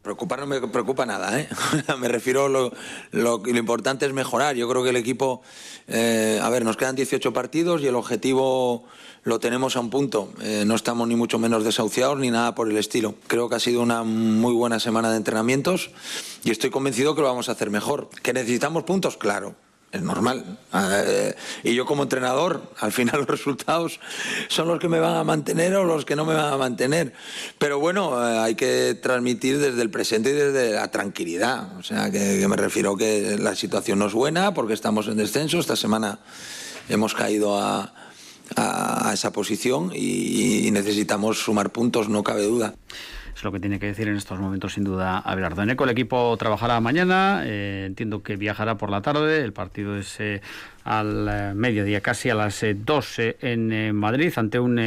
Preocupar 0.01 0.39
no 0.39 0.47
me 0.47 0.61
preocupa 0.61 1.05
nada, 1.05 1.39
¿eh? 1.39 1.49
me 1.99 2.07
refiero 2.07 2.47
lo, 2.47 2.71
lo, 3.11 3.41
lo 3.43 3.57
importante 3.57 4.05
es 4.05 4.13
mejorar. 4.13 4.55
Yo 4.55 4.69
creo 4.69 4.81
que 4.81 4.91
el 4.91 4.95
equipo, 4.95 5.41
eh, 5.87 6.39
a 6.41 6.49
ver, 6.49 6.63
nos 6.63 6.77
quedan 6.77 6.95
18 6.95 7.33
partidos 7.33 7.81
y 7.81 7.87
el 7.87 7.95
objetivo 7.95 8.85
lo 9.23 9.39
tenemos 9.39 9.75
a 9.75 9.81
un 9.81 9.89
punto. 9.89 10.31
Eh, 10.41 10.63
no 10.65 10.75
estamos 10.75 11.05
ni 11.07 11.17
mucho 11.17 11.37
menos 11.37 11.65
desahuciados 11.65 12.17
ni 12.17 12.31
nada 12.31 12.55
por 12.55 12.69
el 12.69 12.77
estilo. 12.77 13.15
Creo 13.27 13.49
que 13.49 13.55
ha 13.55 13.59
sido 13.59 13.81
una 13.81 14.03
muy 14.03 14.53
buena 14.53 14.79
semana 14.79 15.11
de 15.11 15.17
entrenamientos 15.17 15.91
y 16.45 16.51
estoy 16.51 16.69
convencido 16.69 17.13
que 17.13 17.21
lo 17.21 17.27
vamos 17.27 17.49
a 17.49 17.51
hacer 17.51 17.69
mejor. 17.69 18.09
¿Que 18.23 18.31
necesitamos 18.31 18.83
puntos? 18.83 19.17
Claro 19.17 19.55
es 19.91 20.01
normal. 20.01 20.59
Eh, 20.73 21.35
y 21.63 21.73
yo 21.73 21.85
como 21.85 22.03
entrenador, 22.03 22.71
al 22.79 22.91
final 22.91 23.17
los 23.19 23.27
resultados 23.27 23.99
son 24.47 24.67
los 24.67 24.79
que 24.79 24.87
me 24.87 24.99
van 24.99 25.15
a 25.15 25.23
mantener 25.23 25.75
o 25.75 25.83
los 25.83 26.05
que 26.05 26.15
no 26.15 26.25
me 26.25 26.33
van 26.33 26.53
a 26.53 26.57
mantener. 26.57 27.13
Pero 27.57 27.79
bueno, 27.79 28.23
eh, 28.23 28.39
hay 28.39 28.55
que 28.55 28.97
transmitir 29.01 29.59
desde 29.59 29.81
el 29.81 29.89
presente 29.89 30.29
y 30.29 30.33
desde 30.33 30.73
la 30.73 30.91
tranquilidad. 30.91 31.77
O 31.77 31.83
sea, 31.83 32.11
que, 32.11 32.47
me 32.47 32.55
refiero 32.55 32.95
que 32.95 33.37
la 33.39 33.55
situación 33.55 33.99
no 33.99 34.07
es 34.07 34.13
buena 34.13 34.53
porque 34.53 34.73
estamos 34.73 35.07
en 35.07 35.17
descenso. 35.17 35.59
Esta 35.59 35.75
semana 35.75 36.19
hemos 36.87 37.13
caído 37.13 37.59
a, 37.59 37.93
esa 39.13 39.31
posición 39.31 39.91
y 39.93 40.69
necesitamos 40.71 41.37
sumar 41.37 41.71
puntos, 41.71 42.09
no 42.09 42.23
cabe 42.23 42.43
duda 42.43 42.73
es 43.39 43.43
lo 43.45 43.51
que 43.53 43.59
tiene 43.59 43.79
que 43.79 43.85
decir 43.85 44.07
en 44.09 44.17
estos 44.17 44.37
momentos 44.37 44.73
sin 44.73 44.83
duda 44.83 45.17
Abelardo. 45.19 45.63
Eco 45.63 45.85
el 45.85 45.91
equipo 45.91 46.35
trabajará 46.37 46.79
mañana, 46.81 47.43
eh, 47.45 47.85
entiendo 47.87 48.21
que 48.21 48.35
viajará 48.35 48.77
por 48.77 48.89
la 48.89 49.01
tarde, 49.01 49.43
el 49.43 49.53
partido 49.53 49.95
es 49.95 50.19
eh, 50.19 50.41
al 50.89 51.27
eh, 51.29 51.53
mediodía, 51.53 52.01
casi 52.01 52.31
a 52.31 52.35
las 52.35 52.65
12 52.75 53.27
eh, 53.27 53.37
en 53.41 53.71
eh, 53.71 53.93
Madrid, 53.93 54.33
ante 54.35 54.59
un 54.59 54.79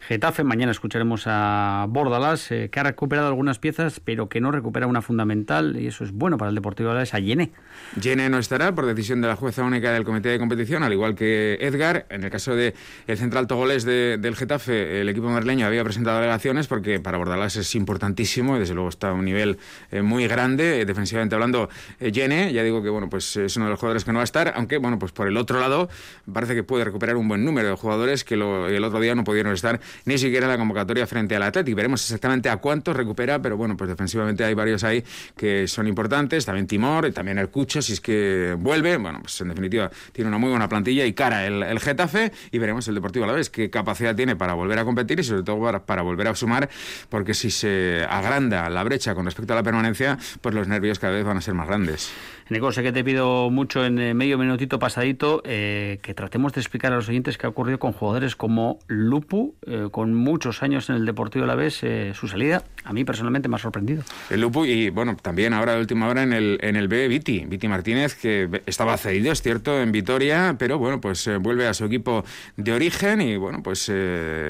Getafe. 0.00 0.42
Mañana 0.42 0.72
escucharemos 0.72 1.24
a 1.26 1.86
Bordalas, 1.88 2.48
que 2.48 2.80
ha 2.80 2.82
recuperado 2.82 3.28
algunas 3.28 3.60
piezas, 3.60 4.00
pero 4.00 4.28
que 4.28 4.40
no 4.40 4.50
recupera 4.50 4.88
una 4.88 5.02
fundamental, 5.02 5.76
y 5.78 5.86
eso 5.86 6.02
es 6.02 6.10
bueno 6.10 6.36
para 6.36 6.48
el 6.48 6.54
Deportivo 6.56 6.92
de 6.92 7.08
a 7.12 7.18
Yene. 7.20 7.52
Yene 8.00 8.28
no 8.28 8.38
estará 8.38 8.74
por 8.74 8.86
decisión 8.86 9.20
de 9.20 9.28
la 9.28 9.36
jueza 9.36 9.62
única 9.62 9.92
del 9.92 10.04
Comité 10.04 10.30
de 10.30 10.38
Competición, 10.38 10.82
al 10.82 10.92
igual 10.92 11.14
que 11.14 11.58
Edgar. 11.60 12.06
En 12.10 12.24
el 12.24 12.30
caso 12.30 12.56
del 12.56 12.74
el 13.06 13.16
central 13.16 13.46
togolés 13.46 13.84
del 13.84 14.34
Getafe, 14.34 15.00
el 15.00 15.08
equipo 15.08 15.28
madrileño 15.28 15.66
había 15.66 15.84
presentado 15.84 16.18
alegaciones 16.18 16.66
porque 16.66 16.98
para 16.98 17.18
Bordalas 17.18 17.54
es 17.56 17.74
importantísimo 17.76 18.56
y 18.56 18.60
desde 18.60 18.74
luego 18.74 18.88
está 18.88 19.10
a 19.10 19.12
un 19.12 19.24
nivel 19.24 19.58
muy 20.02 20.26
grande, 20.26 20.84
defensivamente 20.84 21.36
hablando. 21.36 21.68
Yene, 22.00 22.52
ya 22.52 22.64
digo 22.64 22.82
que 22.82 22.88
bueno, 22.88 23.08
pues 23.08 23.36
es 23.36 23.56
uno 23.56 23.66
de 23.66 23.70
los 23.70 23.78
jugadores 23.78 24.04
que 24.04 24.12
no 24.12 24.18
va 24.18 24.22
a 24.22 24.24
estar, 24.24 24.52
aunque 24.56 24.78
bueno, 24.78 24.98
pues 24.98 25.12
por 25.12 25.28
el 25.28 25.35
el 25.36 25.42
otro 25.42 25.60
lado 25.60 25.88
parece 26.32 26.54
que 26.54 26.62
puede 26.62 26.84
recuperar 26.84 27.16
un 27.16 27.28
buen 27.28 27.44
número 27.44 27.68
de 27.68 27.74
jugadores 27.76 28.24
que 28.24 28.34
el 28.34 28.84
otro 28.84 29.00
día 29.00 29.14
no 29.14 29.24
pudieron 29.24 29.52
estar 29.52 29.80
ni 30.04 30.18
siquiera 30.18 30.46
en 30.46 30.52
la 30.52 30.58
convocatoria 30.58 31.06
frente 31.06 31.36
al 31.36 31.42
Atlético. 31.42 31.76
Veremos 31.76 32.02
exactamente 32.02 32.48
a 32.48 32.56
cuántos 32.56 32.96
recupera, 32.96 33.40
pero 33.40 33.56
bueno, 33.56 33.76
pues 33.76 33.88
defensivamente 33.88 34.44
hay 34.44 34.54
varios 34.54 34.84
ahí 34.84 35.04
que 35.36 35.68
son 35.68 35.86
importantes. 35.86 36.44
También 36.44 36.66
Timor, 36.66 37.12
también 37.12 37.38
el 37.38 37.48
Cucho, 37.48 37.82
si 37.82 37.92
es 37.92 38.00
que 38.00 38.56
vuelve. 38.58 38.96
Bueno, 38.96 39.20
pues 39.20 39.40
en 39.40 39.48
definitiva 39.48 39.90
tiene 40.12 40.28
una 40.28 40.38
muy 40.38 40.50
buena 40.50 40.68
plantilla 40.68 41.04
y 41.04 41.12
cara 41.12 41.46
el, 41.46 41.62
el 41.62 41.78
Getafe 41.80 42.32
y 42.50 42.58
veremos 42.58 42.88
el 42.88 42.94
Deportivo 42.94 43.24
a 43.24 43.28
la 43.28 43.34
vez 43.34 43.50
qué 43.50 43.70
capacidad 43.70 44.16
tiene 44.16 44.36
para 44.36 44.54
volver 44.54 44.78
a 44.78 44.84
competir 44.84 45.20
y 45.20 45.24
sobre 45.24 45.42
todo 45.42 45.84
para, 45.84 46.02
volver 46.02 46.28
a 46.28 46.34
sumar, 46.34 46.68
porque 47.08 47.34
si 47.34 47.50
se 47.50 48.04
agranda 48.08 48.68
la 48.70 48.82
brecha 48.84 49.14
con 49.14 49.24
respecto 49.24 49.52
a 49.52 49.56
la 49.56 49.62
permanencia, 49.62 50.18
pues 50.40 50.54
los 50.54 50.68
nervios 50.68 50.98
cada 50.98 51.14
vez 51.14 51.24
van 51.24 51.36
a 51.36 51.40
ser 51.40 51.54
más 51.54 51.68
grandes. 51.68 52.10
Nico, 52.48 52.70
sé 52.70 52.84
que 52.84 52.92
te 52.92 53.02
pido 53.02 53.50
mucho 53.50 53.84
en 53.84 53.98
eh, 53.98 54.14
medio 54.14 54.38
minutito 54.38 54.78
pasadito 54.78 55.42
eh, 55.44 55.98
que 56.00 56.14
tratemos 56.14 56.52
de 56.52 56.60
explicar 56.60 56.92
a 56.92 56.96
los 56.96 57.08
oyentes 57.08 57.38
qué 57.38 57.46
ha 57.46 57.50
ocurrido 57.50 57.80
con 57.80 57.90
jugadores 57.90 58.36
como 58.36 58.78
Lupu, 58.86 59.56
eh, 59.66 59.88
con 59.90 60.14
muchos 60.14 60.62
años 60.62 60.88
en 60.88 60.94
el 60.94 61.06
Deportivo 61.06 61.42
de 61.42 61.48
la 61.48 61.56
Vez, 61.56 61.82
su 62.14 62.28
salida 62.28 62.62
a 62.84 62.92
mí 62.92 63.04
personalmente 63.04 63.48
me 63.48 63.56
ha 63.56 63.58
sorprendido. 63.58 64.04
El 64.30 64.42
Lupu 64.42 64.64
y 64.64 64.90
bueno, 64.90 65.16
también 65.20 65.54
ahora 65.54 65.74
de 65.74 65.80
última 65.80 66.06
hora 66.06 66.22
en 66.22 66.32
el, 66.32 66.60
en 66.62 66.76
el 66.76 66.86
B, 66.86 67.08
Viti, 67.08 67.44
Viti 67.46 67.66
Martínez, 67.66 68.14
que 68.14 68.62
estaba 68.66 68.96
cedido, 68.96 69.32
es 69.32 69.42
cierto, 69.42 69.80
en 69.80 69.90
Vitoria, 69.90 70.54
pero 70.56 70.78
bueno, 70.78 71.00
pues 71.00 71.28
vuelve 71.40 71.66
a 71.66 71.74
su 71.74 71.84
equipo 71.84 72.24
de 72.56 72.72
origen 72.72 73.22
y 73.22 73.36
bueno, 73.36 73.60
pues 73.64 73.90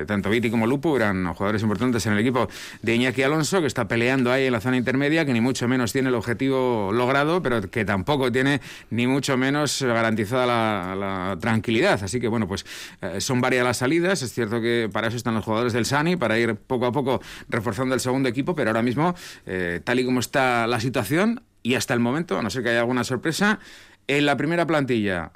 tanto 0.06 0.28
Viti 0.28 0.50
como 0.50 0.66
Lupu 0.66 0.96
eran 0.96 1.24
jugadores 1.32 1.62
importantes 1.62 2.04
en 2.04 2.12
el 2.12 2.18
equipo 2.18 2.46
de 2.82 2.94
Iñaki 2.94 3.22
Alonso, 3.22 3.62
que 3.62 3.66
está 3.66 3.88
peleando 3.88 4.30
ahí 4.30 4.44
en 4.44 4.52
la 4.52 4.60
zona 4.60 4.76
intermedia, 4.76 5.24
que 5.24 5.32
ni 5.32 5.40
mucho 5.40 5.66
menos 5.66 5.94
tiene 5.94 6.10
el 6.10 6.14
objetivo 6.14 6.90
logrado, 6.92 7.42
pero 7.42 7.62
que 7.70 7.85
tampoco 7.86 8.30
tiene 8.30 8.60
ni 8.90 9.06
mucho 9.06 9.36
menos 9.36 9.82
garantizada 9.82 10.46
la, 10.94 11.36
tranquilidad. 11.40 12.02
Así 12.02 12.20
que 12.20 12.28
bueno, 12.28 12.46
pues 12.46 12.66
eh, 13.00 13.20
son 13.20 13.40
varias 13.40 13.64
las 13.64 13.78
salidas. 13.78 14.22
Es 14.22 14.32
cierto 14.32 14.60
que 14.60 14.90
para 14.92 15.08
eso 15.08 15.16
están 15.16 15.34
los 15.34 15.44
jugadores 15.44 15.72
del 15.72 15.86
Sani, 15.86 16.16
para 16.16 16.38
ir 16.38 16.56
poco 16.56 16.86
a 16.86 16.92
poco 16.92 17.20
reforzando 17.48 17.94
el 17.94 18.00
segundo 18.00 18.28
equipo, 18.28 18.54
pero 18.54 18.70
ahora 18.70 18.82
mismo, 18.82 19.14
eh, 19.46 19.80
tal 19.84 20.00
y 20.00 20.04
como 20.04 20.20
está 20.20 20.66
la 20.66 20.80
situación, 20.80 21.42
y 21.62 21.74
hasta 21.74 21.94
el 21.94 22.00
momento, 22.00 22.38
a 22.38 22.42
no 22.42 22.50
ser 22.50 22.62
que 22.62 22.70
haya 22.70 22.80
alguna 22.80 23.04
sorpresa, 23.04 23.58
en 24.06 24.26
la 24.26 24.36
primera 24.36 24.66
plantilla 24.66 25.32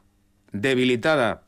debilitada 0.53 1.43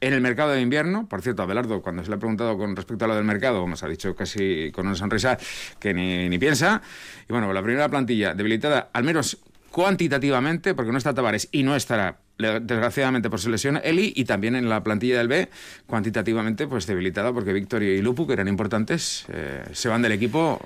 en 0.00 0.12
el 0.12 0.20
mercado 0.20 0.52
de 0.52 0.60
invierno, 0.60 1.08
por 1.08 1.22
cierto, 1.22 1.42
Abelardo, 1.42 1.82
cuando 1.82 2.04
se 2.04 2.10
le 2.10 2.16
ha 2.16 2.18
preguntado 2.18 2.56
con 2.56 2.76
respecto 2.76 3.04
a 3.04 3.08
lo 3.08 3.16
del 3.16 3.24
mercado, 3.24 3.66
nos 3.66 3.82
ha 3.82 3.88
dicho 3.88 4.14
casi 4.14 4.70
con 4.72 4.86
una 4.86 4.94
sonrisa 4.94 5.38
que 5.80 5.92
ni, 5.92 6.28
ni 6.28 6.38
piensa. 6.38 6.82
Y 7.28 7.32
bueno, 7.32 7.52
la 7.52 7.62
primera 7.62 7.88
plantilla 7.88 8.34
debilitada, 8.34 8.90
al 8.92 9.04
menos 9.04 9.38
cuantitativamente, 9.70 10.74
porque 10.74 10.92
no 10.92 10.98
está 10.98 11.14
Tavares 11.14 11.48
y 11.52 11.62
no 11.62 11.76
estará 11.76 12.18
desgraciadamente 12.38 13.30
por 13.30 13.40
su 13.40 13.50
lesión, 13.50 13.80
Eli, 13.82 14.12
y 14.14 14.24
también 14.24 14.54
en 14.54 14.68
la 14.68 14.82
plantilla 14.82 15.18
del 15.18 15.28
B, 15.28 15.48
cuantitativamente 15.86 16.66
pues 16.66 16.86
debilitada, 16.86 17.32
porque 17.32 17.52
Víctor 17.52 17.82
y 17.82 18.00
Lupu, 18.00 18.26
que 18.26 18.34
eran 18.34 18.48
importantes, 18.48 19.26
eh, 19.32 19.64
se 19.72 19.88
van 19.88 20.02
del 20.02 20.12
equipo 20.12 20.60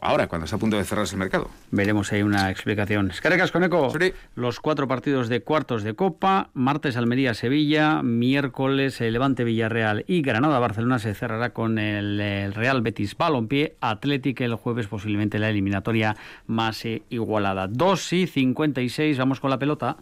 ahora, 0.00 0.26
cuando 0.26 0.44
está 0.44 0.56
a 0.56 0.58
punto 0.58 0.76
de 0.76 0.84
cerrarse 0.84 1.14
el 1.14 1.20
mercado. 1.20 1.48
Veremos 1.70 2.12
ahí 2.12 2.22
una 2.22 2.50
explicación. 2.50 3.10
Escarecas 3.10 3.50
con 3.50 3.64
eco. 3.64 3.92
Los 4.34 4.60
cuatro 4.60 4.88
partidos 4.88 5.28
de 5.28 5.42
cuartos 5.42 5.82
de 5.82 5.94
Copa, 5.94 6.50
martes 6.54 6.96
Almería-Sevilla, 6.96 8.02
miércoles 8.02 9.00
Levante-Villarreal 9.00 10.04
y 10.06 10.22
Granada-Barcelona 10.22 10.98
se 10.98 11.14
cerrará 11.14 11.50
con 11.50 11.78
el, 11.78 12.52
Real 12.54 12.82
Betis 12.82 13.16
Balompié, 13.16 13.76
Atlético 13.80 14.34
el 14.42 14.54
jueves 14.54 14.86
posiblemente 14.86 15.38
la 15.38 15.50
eliminatoria 15.50 16.16
más 16.46 16.84
eh, 16.84 17.02
igualada. 17.10 17.68
2 17.68 18.12
y 18.12 18.26
56, 18.26 19.18
vamos 19.18 19.40
con 19.40 19.50
la 19.50 19.58
pelota. 19.58 19.96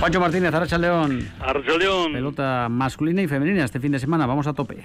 Pancho 0.00 0.20
Martínez, 0.20 0.54
Arracha 0.54 0.78
León. 0.78 1.28
Arracha 1.40 1.76
León. 1.78 2.12
Pelota 2.12 2.68
masculina 2.70 3.22
y 3.22 3.26
femenina 3.26 3.64
este 3.64 3.80
fin 3.80 3.92
de 3.92 3.98
semana. 3.98 4.26
Vamos 4.26 4.46
a 4.46 4.52
tope. 4.52 4.84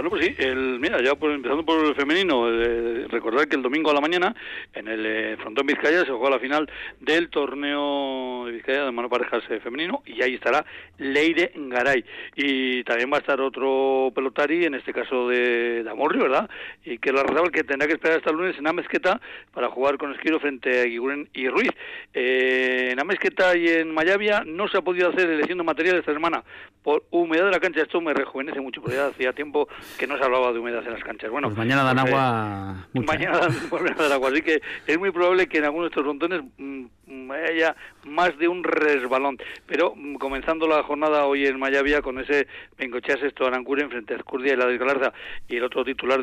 Bueno, 0.00 0.16
pues 0.16 0.34
el, 0.38 0.80
mira, 0.80 0.96
ya 1.02 1.10
empezando 1.10 1.62
por 1.62 1.84
el 1.84 1.94
femenino, 1.94 2.48
eh, 2.48 3.06
recordar 3.10 3.46
que 3.46 3.56
el 3.56 3.62
domingo 3.62 3.90
a 3.90 3.92
la 3.92 4.00
mañana 4.00 4.34
en 4.72 4.88
el 4.88 5.04
eh, 5.04 5.36
Frontón 5.36 5.66
Vizcaya 5.66 6.06
se 6.06 6.10
jugó 6.10 6.30
la 6.30 6.38
final 6.38 6.70
del 7.00 7.28
torneo 7.28 8.46
de 8.46 8.52
Vizcaya 8.52 8.86
de 8.86 8.92
mano 8.92 9.10
parejas 9.10 9.44
eh, 9.50 9.60
femenino 9.60 10.02
y 10.06 10.22
ahí 10.22 10.36
estará 10.36 10.64
Leire 10.96 11.52
Garay. 11.54 12.02
Y 12.34 12.82
también 12.84 13.12
va 13.12 13.18
a 13.18 13.20
estar 13.20 13.42
otro 13.42 14.10
pelotari, 14.14 14.64
en 14.64 14.74
este 14.74 14.94
caso 14.94 15.28
de, 15.28 15.82
de 15.82 15.90
Amorrio, 15.90 16.22
¿verdad? 16.22 16.48
Y 16.82 16.96
que 16.96 17.12
la 17.12 17.22
razón 17.22 17.50
que 17.50 17.62
tendrá 17.62 17.86
que 17.86 17.92
esperar 17.92 18.20
hasta 18.20 18.30
el 18.30 18.36
lunes 18.36 18.56
en 18.58 18.68
Amezqueta 18.68 19.20
para 19.52 19.68
jugar 19.68 19.98
con 19.98 20.14
Esquiro 20.14 20.40
frente 20.40 20.80
a 20.80 20.84
Guiguren 20.84 21.28
y 21.34 21.46
Ruiz. 21.46 21.72
en 22.14 22.98
Amezqueta 22.98 23.54
y 23.54 23.68
en 23.68 23.92
Mayavia 23.92 24.44
no 24.46 24.66
se 24.66 24.78
ha 24.78 24.80
podido 24.80 25.10
hacer 25.10 25.28
elección 25.28 25.58
de 25.58 25.64
material 25.64 25.98
esta 25.98 26.14
semana 26.14 26.42
por 26.82 27.04
humedad 27.10 27.44
de 27.44 27.50
la 27.50 27.60
cancha. 27.60 27.82
Esto 27.82 28.00
me 28.00 28.14
rejuvenece 28.14 28.60
mucho, 28.60 28.80
porque 28.80 28.96
ya 28.96 29.08
haya 29.08 29.32
tiempo 29.34 29.68
que 29.98 30.06
no 30.06 30.16
se 30.18 30.24
hablaba 30.24 30.52
de 30.52 30.58
humedad 30.58 30.84
en 30.86 30.92
las 30.92 31.02
canchas. 31.02 31.30
Bueno, 31.30 31.48
pues 31.48 31.58
mañana 31.58 31.84
dan 31.84 31.98
agua. 31.98 32.86
Eh, 32.94 33.00
mañana 33.00 33.38
dan, 33.38 33.54
dar 33.98 34.12
agua, 34.12 34.30
así 34.30 34.42
que 34.42 34.60
es 34.86 34.98
muy 34.98 35.10
probable 35.10 35.46
que 35.46 35.58
en 35.58 35.64
algunos 35.64 35.86
de 35.86 35.88
estos 35.88 36.04
frontones 36.04 36.42
mm, 36.58 36.84
mm, 37.06 37.30
haya 37.30 37.76
más 38.04 38.36
de 38.38 38.48
un 38.48 38.64
resbalón. 38.64 39.38
Pero 39.66 39.94
mm, 39.94 40.14
comenzando 40.14 40.66
la 40.66 40.82
jornada 40.82 41.26
hoy 41.26 41.46
en 41.46 41.58
Mayavia 41.58 42.02
con 42.02 42.18
ese 42.18 42.46
Bengocheas 42.78 43.22
esto 43.22 43.46
Arancuren 43.46 43.90
frente 43.90 44.14
a 44.14 44.16
Escurdia 44.18 44.54
y 44.54 44.56
la 44.56 44.66
Desgalarza 44.66 45.12
y 45.48 45.56
el 45.56 45.64
otro 45.64 45.84
titular, 45.84 46.20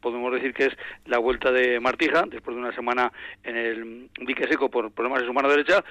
podemos 0.00 0.32
decir 0.32 0.54
que 0.54 0.66
es 0.66 0.76
la 1.06 1.18
vuelta 1.18 1.52
de 1.52 1.80
Martija, 1.80 2.24
después 2.28 2.56
de 2.56 2.62
una 2.62 2.74
semana 2.74 3.12
en 3.42 3.56
el 3.56 4.10
dique 4.20 4.46
seco 4.48 4.70
por 4.70 4.90
problemas 4.92 5.20
de 5.20 5.26
su 5.26 5.32
mano 5.32 5.48
derecha, 5.48 5.84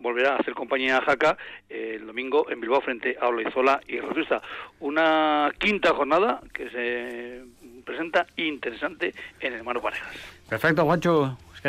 volverá 0.00 0.34
a 0.34 0.36
hacer 0.36 0.54
compañía 0.54 0.98
a 0.98 1.02
Jaca 1.02 1.36
el 1.68 2.06
domingo 2.06 2.50
en 2.50 2.60
Bilbao 2.60 2.80
frente 2.80 3.16
a 3.20 3.28
Oloizola 3.28 3.80
y 3.86 4.00
Rosusta. 4.00 4.42
Una 4.80 5.52
quinta 5.58 5.94
jornada 5.94 6.40
que 6.48 6.70
se 6.70 7.44
presenta 7.84 8.26
interesante 8.36 9.14
en 9.40 9.52
el 9.54 9.62
Mano 9.64 9.80
Parejas. 9.80 10.14
Perfecto, 10.48 10.84
Juancho. 10.84 11.38
Es 11.54 11.60
que 11.60 11.68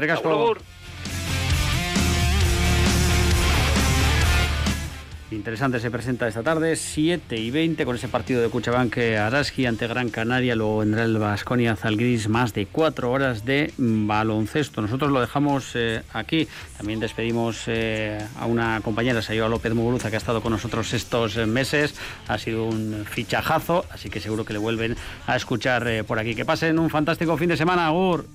Interesante 5.29 5.81
se 5.81 5.91
presenta 5.91 6.25
esta 6.25 6.41
tarde, 6.41 6.77
7 6.77 7.35
y 7.35 7.51
20, 7.51 7.83
con 7.83 7.97
ese 7.97 8.07
partido 8.07 8.41
de 8.41 8.47
Cuchabank 8.47 8.97
Araski 8.97 9.65
ante 9.65 9.85
Gran 9.85 10.07
Canaria. 10.09 10.55
Luego 10.55 10.77
vendrá 10.77 11.03
el 11.03 11.17
Vasconia 11.17 11.75
Zalgris, 11.75 12.29
más 12.29 12.53
de 12.53 12.65
cuatro 12.65 13.11
horas 13.11 13.43
de 13.43 13.73
baloncesto. 13.77 14.81
Nosotros 14.81 15.11
lo 15.11 15.19
dejamos 15.19 15.71
eh, 15.75 16.01
aquí. 16.13 16.47
También 16.77 17.01
despedimos 17.01 17.63
eh, 17.67 18.25
a 18.39 18.45
una 18.45 18.79
compañera, 18.79 19.21
Sayoa 19.21 19.49
López 19.49 19.73
Muguruza, 19.73 20.09
que 20.09 20.15
ha 20.15 20.19
estado 20.19 20.41
con 20.41 20.53
nosotros 20.53 20.93
estos 20.93 21.35
meses. 21.45 21.93
Ha 22.29 22.37
sido 22.37 22.63
un 22.63 23.03
fichajazo, 23.05 23.85
así 23.91 24.09
que 24.09 24.21
seguro 24.21 24.45
que 24.45 24.53
le 24.53 24.59
vuelven 24.59 24.95
a 25.25 25.35
escuchar 25.35 25.85
eh, 25.89 26.05
por 26.05 26.19
aquí. 26.19 26.35
Que 26.35 26.45
pasen 26.45 26.79
un 26.79 26.89
fantástico 26.89 27.35
fin 27.35 27.49
de 27.49 27.57
semana, 27.57 27.87
Agur. 27.87 28.25